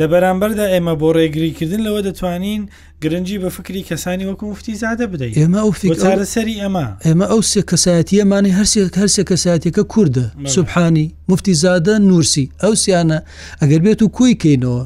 لە 0.00 0.06
بەرامبەردا 0.12 0.66
ئێمە 0.72 0.94
بۆ 1.00 1.08
ڕێگریکردن 1.16 1.80
لەوە 1.86 2.00
دەتوانین 2.08 2.62
گرنگجی 3.02 3.38
بە 3.42 3.48
فکری 3.56 3.82
کەسانی 3.90 4.24
وەکو 4.28 4.44
مفتی 4.52 4.74
زیادە 4.82 5.04
بدەیت 5.12 5.34
ئێمە 5.40 5.60
ئەو 5.64 5.70
فکرە 5.82 6.26
سەری 6.34 6.56
ئەمە 6.62 6.86
ئێمە 7.06 7.26
ئەو 7.32 7.40
سێ 7.52 7.62
کەسایەتی 7.70 8.20
ئەمانی 8.22 8.52
هەرسێک 8.58 8.94
هەرسێ 9.02 9.22
کەسایەتەکە 9.30 9.82
کووردە 9.92 10.26
سوبحانی 10.56 11.06
مفتی 11.30 11.54
زادە 11.62 11.94
نووسی 12.08 12.46
ئەو 12.62 12.72
سیانە 12.82 13.18
ئەگەر 13.60 13.80
بێت 13.86 14.00
و 14.02 14.08
کوی 14.16 14.38
کەینەوە 14.42 14.82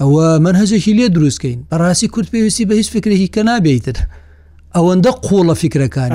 ئەوە 0.00 0.26
من 0.44 0.54
هەزێکی 0.60 0.92
لێ 0.98 1.06
دروستکەین 1.16 1.58
بەڕاستی 1.70 2.08
کورد 2.14 2.28
پێویستی 2.32 2.68
بە 2.68 2.74
هیچ 2.80 2.88
فکرێکی 2.94 3.28
کە 3.34 3.40
نابێتن. 3.48 3.98
ئەوەندە 4.76 5.10
قۆڵە 5.26 5.54
فکرەکان 5.62 6.08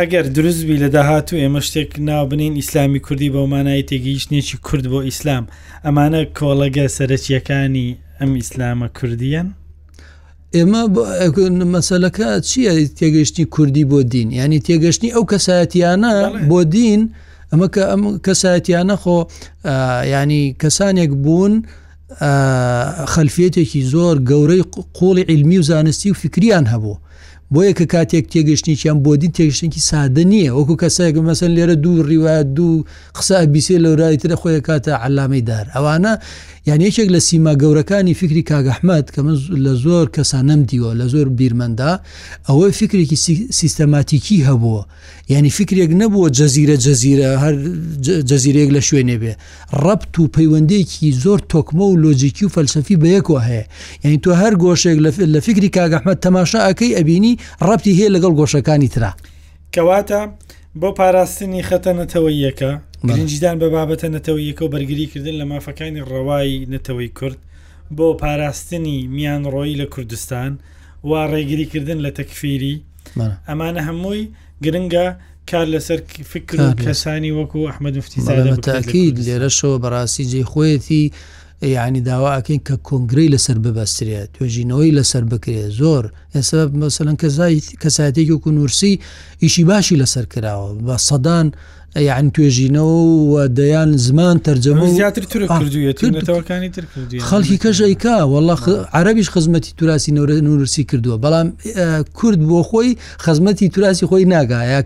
ئەگەر 0.00 0.24
دروستبی 0.36 0.76
لە 0.82 0.88
داهاتوو 0.96 1.38
ئێمە 1.42 1.60
شتێک 1.66 1.90
ناوبنین 2.08 2.54
ئیسلامی 2.60 3.00
کوردی 3.06 3.28
بەمانایی 3.34 3.84
تێگەیشتێکی 3.90 4.56
کورد 4.66 4.84
بۆ 4.92 5.00
ئیسلام 5.08 5.44
ئەمانە 5.86 6.22
کۆڵەگە 6.38 6.86
سەرچیەکانی 6.96 7.88
ئەم 8.20 8.30
ئیسلامە 8.40 8.88
کوردیان 8.98 9.48
ئێمە 10.56 10.82
مەسلەکە 11.74 12.28
چییە 12.48 12.72
تێگەشتنی 12.98 13.44
کوردی 13.54 13.84
بۆ 13.92 13.98
دین 14.12 14.28
ینی 14.38 14.60
تێگەشتنی 14.66 15.10
ئەو 15.16 15.24
کەسایەتیانە 15.32 16.12
بۆ 16.50 16.60
دین 16.74 17.00
ئەمە 17.52 17.66
کە 17.74 17.82
ئەم 17.90 18.02
کەسایەتیانە 18.26 18.94
خۆ 19.02 19.16
ینی 20.14 20.42
کەسانێک 20.62 21.12
بوون، 21.24 21.54
خەلفێتێکی 23.14 23.80
زۆر 23.92 24.16
گەورەی 24.30 24.64
قۆڵی 24.98 25.24
علمی 25.32 25.58
و 25.60 25.64
زانستی 25.70 26.10
و 26.10 26.14
فکریان 26.22 26.66
هەبوو 26.74 26.96
بۆیە 27.54 27.72
کە 27.78 27.86
کاتێک 27.94 28.24
تێگەشتنییان 28.32 28.98
بۆدی 29.04 29.28
تێگەشتێکی 29.36 29.80
سادە 29.90 30.22
نییە 30.32 30.50
وەکو 30.58 30.74
کەسەیەکە 30.82 31.20
مەسن 31.28 31.50
لێرە 31.56 31.76
دوو 31.84 32.04
ڕیوا 32.08 32.36
دوو 32.56 32.84
قسە 33.16 33.36
بیسێ 33.54 33.76
لەورای 33.84 34.16
ترە 34.22 34.36
خۆی 34.40 34.60
کاتە 34.68 34.92
علامەی 35.04 35.42
دار 35.50 35.66
ئەوانە 35.74 36.12
یان 36.68 36.80
یەکێک 36.88 37.08
لە 37.16 37.18
سیما 37.28 37.52
گەورەکانی 37.62 38.14
فکری 38.20 38.44
کاگەحمەد 38.50 39.06
کە 39.14 39.18
من 39.26 39.36
لە 39.64 39.72
زۆر 39.84 40.06
کەسانەم 40.16 40.60
دیوە 40.70 40.90
لە 41.00 41.06
زۆر 41.14 41.26
بیرمەدا 41.38 41.92
ئەوە 42.48 42.66
فکرێکی 42.80 43.16
سیستەماتیکی 43.60 44.38
هەبووە 44.48 44.82
ینی 45.34 45.50
فکرێک 45.58 45.90
نەبووە 46.02 46.28
جەزیرە 46.38 46.76
جەزیرە 46.86 47.30
هەر 47.42 47.54
جەزیرێک 48.30 48.70
لە 48.76 48.80
شوێنێ 48.88 49.16
بێ 49.22 49.32
ڕەبت 49.84 50.12
و 50.18 50.28
پەیوەندێکی 50.36 51.08
زۆر 51.24 51.38
تۆکمە 51.52 51.84
و 51.88 51.96
لۆجیکی 52.04 52.44
و 52.44 52.48
فەلسفی 52.56 52.96
بەیەکەوە 53.02 53.40
هەیە 53.48 53.64
یعنی 54.04 54.18
تۆ 54.24 54.30
هەر 54.40 54.52
گۆشێک 54.64 54.98
لە 55.34 55.40
فکری 55.46 55.70
کاگەحمەد 55.76 56.18
تەماشا 56.26 56.60
ئەەکەی 56.66 56.94
ئەبینی 56.98 57.32
ڕەتی 57.68 57.92
هەیە 57.98 58.08
لەگەڵ 58.14 58.32
گۆشەکانی 58.40 58.88
ترا 58.94 59.10
کەواتە 59.74 60.20
بۆ 60.80 60.88
پاراستنی 60.98 61.62
خەتەنەتەوەیەکە 61.68 62.72
گرنجدان 63.06 63.56
بە 63.62 63.68
بابەتە 63.74 64.08
نەتەوەیەکە 64.16 64.62
و 64.64 64.68
بەرگریکردن 64.74 65.34
لە 65.40 65.44
مافەکانی 65.52 66.02
ڕەوای 66.10 66.66
نەتەوەی 66.74 67.10
کورد 67.18 67.38
بۆ 67.96 68.06
پاراستنی 68.22 68.96
میان 69.16 69.42
ڕۆی 69.54 69.78
لە 69.80 69.86
کوردستان 69.94 70.52
وا 71.10 71.20
ڕێگریکردن 71.32 71.98
لە 72.06 72.10
تەکفیری 72.18 72.76
ئەمانە 73.48 73.80
هەمووی 73.88 74.24
گرنگە 74.64 75.06
کار 75.50 75.66
لەسەر 75.74 75.98
فکر 76.32 76.58
کەسانی 76.84 77.30
وەکو 77.38 77.66
ئەحمەد 77.70 77.94
مفتیتاکیید 77.98 79.16
لێرەشەوە 79.26 79.76
بەڕاستی 79.84 80.24
جێ 80.30 80.42
خۆیەتی 80.52 81.04
یعنی 81.76 82.00
داواکەین 82.08 82.60
کە 82.68 82.76
کۆنگری 82.88 83.28
لەسەر 83.34 83.56
ببەسترێت 83.64 84.28
توێژینەوەی 84.34 84.92
لەسەر 84.98 85.24
بکرێت 85.32 85.70
زۆر 85.80 86.04
ئێستا 86.34 86.60
مەسەن 86.82 87.16
کەسایەتێکی 87.82 88.32
و 88.46 88.50
نووسی 88.58 88.94
ئیشی 89.42 89.64
باشی 89.70 89.96
لەسەر 90.02 90.24
کراوە 90.32 90.70
بە 90.86 90.96
سەدان 91.08 91.48
یان 91.96 92.30
توێژینەوە 92.30 93.06
و 93.32 93.48
دەیان 93.48 93.96
زمان 93.96 94.40
تەرجەمە 94.48 94.84
زیاتر 94.84 95.22
کردوەکانی 95.22 96.76
تر 96.76 96.84
خەڵکی 97.30 97.58
کەژیکا 97.62 98.22
وله 98.22 98.56
عربیش 98.92 99.30
خزمەتی 99.30 99.72
توراسی 99.76 100.12
نورە 100.12 100.30
نورسی 100.42 100.84
کردووە 100.92 101.18
بەڵام 101.24 101.46
کورد 102.14 102.40
بۆ 102.48 102.62
خۆی 102.68 102.96
خزمەتی 103.20 103.68
توراسی 103.68 104.06
خۆی 104.06 104.24
ناگایە 104.34 104.82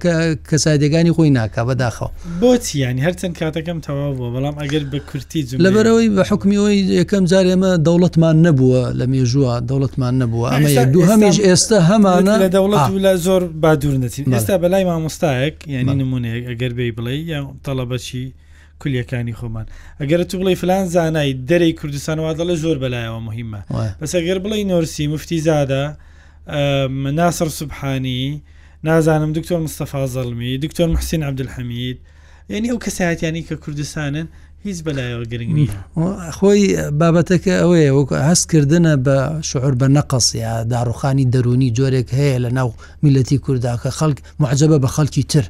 کەسادەکانی 0.51 1.13
خۆی 1.17 1.31
ناکا 1.39 1.63
بەداخەوە 1.69 2.11
بۆچی 2.41 2.75
ینی 2.81 3.03
هەرچەند 3.11 3.35
کاتەکەم 3.41 3.79
تەواو 3.87 4.15
بوو 4.17 4.33
بەڵام 4.35 4.55
ئەگەر 4.65 4.83
بە 4.93 4.99
کورتی 5.11 5.43
لەبەرەوەی 5.65 6.09
بە 6.17 6.23
حکمیەوەی 6.33 6.81
یەکەم 7.01 7.25
جارێمە 7.31 7.71
دەوڵەتمان 7.87 8.37
نەبووە 8.47 8.83
لە 8.99 9.07
مێژووە 9.13 9.53
دەوڵەتمان 9.69 10.15
نەبووە 10.23 10.49
ئەمە 10.55 10.71
دوو 10.95 11.03
هەمیش 11.11 11.39
ئێستا 11.47 11.79
هەمانە 11.91 12.35
لە 12.45 12.49
دەوڵەت 12.57 12.85
لە 13.07 13.13
زۆر 13.27 13.43
با 13.63 13.75
دوور 13.81 13.97
نەچین 14.03 14.25
ئێستا 14.35 14.55
بەلای 14.65 14.85
مامۆستایەک 14.91 15.57
یعنی 15.75 15.95
نمونێک 16.01 16.45
ئەگەر 16.53 16.73
بێ 16.79 16.92
پێی 16.93 16.99
بڵێ 16.99 17.17
یا 17.33 17.39
تەڵەبەچی 17.67 18.23
کولیەکانی 18.81 19.35
خۆمان 19.41 19.67
ئەگەر 20.01 20.21
تو 20.31 20.37
بڵی 20.41 20.57
فلان 20.63 20.85
زانایی 20.95 21.35
دەرەی 21.49 21.73
کوردستانەوە 21.81 22.33
دەڵە 22.41 22.55
زۆر 22.65 22.77
بەلایەوە 22.83 23.21
مهمە 23.29 23.61
بەس 24.01 24.13
ئەگەر 24.17 24.39
بڵی 24.45 24.65
نۆرسی 24.71 25.05
مفتی 25.13 25.39
زادە 25.49 25.83
ناسر 27.19 27.49
سبحانی 27.61 28.23
نازانم 28.85 29.33
دکتۆر 29.39 29.59
مستەفا 29.67 30.07
زەڵمی 30.17 30.53
دکتۆر 30.65 30.89
محسین 30.95 31.23
عبدحەمید 31.29 31.99
یعنی 32.53 32.67
ئەو 32.73 32.79
کەسایەتیانی 32.85 33.43
کە 33.49 33.55
کوردستانن 33.65 34.27
هیچ 34.69 34.79
بەلایەوە 34.87 35.25
گرنگنی 35.33 35.69
خۆی 36.39 36.63
بابەتەکە 37.01 37.55
ئەوەیە 37.63 37.93
وەکو 37.99 38.15
هەستکردنە 38.31 38.95
بە 39.07 39.17
شعور 39.51 39.75
بە 39.81 39.87
نەقص 39.97 40.27
یا 40.43 40.53
داڕوخانی 40.73 41.25
دەرونی 41.35 41.71
جۆرێک 41.79 42.09
هەیە 42.21 42.37
لە 42.45 42.49
ناو 42.59 42.69
میلەتی 43.05 43.37
کورداکە 43.45 43.91
خەڵک 43.99 44.19
معجبە 44.43 44.77
بە 44.85 44.89
خەڵکی 44.97 45.23
تر. 45.33 45.45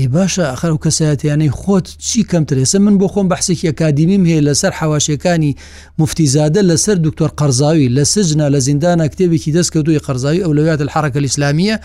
ئێ 0.00 0.06
باشە 0.14 0.44
ئەخر 0.50 0.70
و 0.74 0.78
کەسایەتیانەی 0.84 1.52
خۆت 1.60 1.86
چی 2.06 2.20
کەمترێسە 2.30 2.74
من 2.84 2.94
بۆ 3.00 3.06
خۆم 3.12 3.26
بەحسێکی 3.32 3.68
ئەکادیمیم 3.70 4.24
هەیە 4.30 4.42
لەسەر 4.48 4.72
حواشەکانی 4.80 5.52
مفتیزادە 6.00 6.60
لەسەر 6.70 6.96
دکتۆر 7.06 7.30
قەرزاوی 7.40 7.88
لە 7.96 8.02
سجنا 8.14 8.46
لە 8.54 8.58
زیندانە 8.66 9.06
کتێبێکی 9.12 9.52
دەستکەوتوی 9.56 10.02
قەرزاوی 10.06 10.42
ئەولوات 10.46 10.80
الحرەکە 10.86 11.20
ئسلامیە 11.28 11.76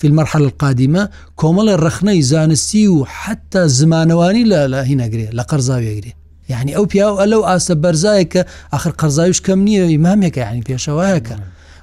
فیلمەرحل 0.00 0.42
القادیمە 0.48 1.02
کۆمەڵە 1.40 1.74
ڕخنەی 1.84 2.22
زانستی 2.30 2.86
و 2.88 3.04
حتا 3.22 3.62
زمانەوانی 3.78 4.44
لە 4.52 4.58
لاهینەگرێ 4.72 5.28
لە 5.38 5.42
قەرزاویەگرێ 5.50 6.12
یعنی 6.52 6.72
ئەو 6.76 6.84
پیا 6.92 7.08
ئەلەو 7.20 7.42
ئاسە 7.48 7.74
بەرزایە 7.84 8.26
کە 8.32 8.42
ئەخر 8.72 8.92
قەرزاویش 9.00 9.40
کەم 9.46 9.60
نییە 9.66 9.84
ئیمامێکە 9.92 10.40
ینی 10.50 10.64
پێشەوەیەکە. 10.68 11.36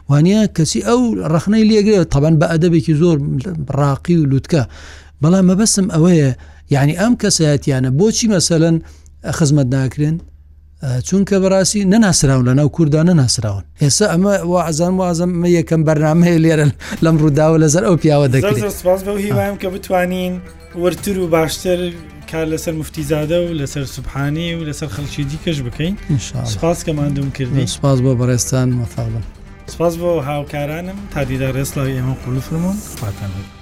وانە 0.09 0.39
کەسی 0.57 0.79
ئەو 0.87 1.01
ڕخنەی 1.33 1.67
لێگرێت 1.69 2.07
تەبان 2.13 2.35
بە 2.41 2.45
ئەدەبێکی 2.51 2.93
زۆر 3.01 3.17
ڕاقی 3.79 4.15
و 4.19 4.25
لووتکە 4.31 4.63
بەڵام 5.21 5.43
مەبەسم 5.49 5.87
ئەوەیە 5.95 6.31
یعنی 6.75 6.93
ئەم 7.01 7.13
کەسایەتیانە 7.21 7.89
بۆچی 7.99 8.27
مەسەلەن 8.35 8.75
خزمەت 9.37 9.67
ناکرێن 9.75 10.15
چونکە 11.07 11.35
بەڕاستی 11.43 11.81
نەناسراون 11.91 12.45
لە 12.49 12.53
ناو 12.59 12.69
کوردانە 12.75 13.13
ناسراون 13.21 13.63
ئێستا 13.81 14.05
ئەمە 14.13 14.33
وازان 14.53 14.93
وازم 15.01 15.31
یەکەم 15.57 15.81
بەرنمەیە 15.87 16.37
لێرە 16.45 16.65
لەم 17.03 17.15
ڕووداوە 17.21 17.57
لەزەر 17.63 17.83
ئەو 17.87 17.95
پیاوە 18.01 18.27
دەکرێت 18.35 18.67
سپاس 18.79 18.99
بە 19.07 19.11
هیوایم 19.25 19.55
کە 19.61 19.67
بتوانین 19.75 20.33
وەرتر 20.83 21.17
و 21.19 21.27
باشتر 21.35 21.79
کار 22.31 22.45
لەسەر 22.53 22.73
مفتیزادە 22.81 23.37
و 23.45 23.49
لەسەر 23.59 23.83
سوبحانی 23.95 24.47
و 24.55 24.59
لەسەر 24.69 24.89
خەڵکی 24.95 25.23
دیکەش 25.31 25.57
بکەین 25.67 25.93
سپاس 26.53 26.79
کەماندوم 26.87 27.29
کردی 27.37 27.67
سپاس 27.77 27.97
بۆ 28.05 28.11
بەڕێستان 28.21 28.67
مەفاڵم 28.81 29.23
سپاس 29.73 29.93
بۆ 30.01 30.09
هاوکارانم 30.29 30.97
تادیدا 31.13 31.49
ڕێستلاوی 31.55 31.95
ئێمە 31.97 32.13
قولو 32.25 32.41
فرمونخواتان. 32.47 33.54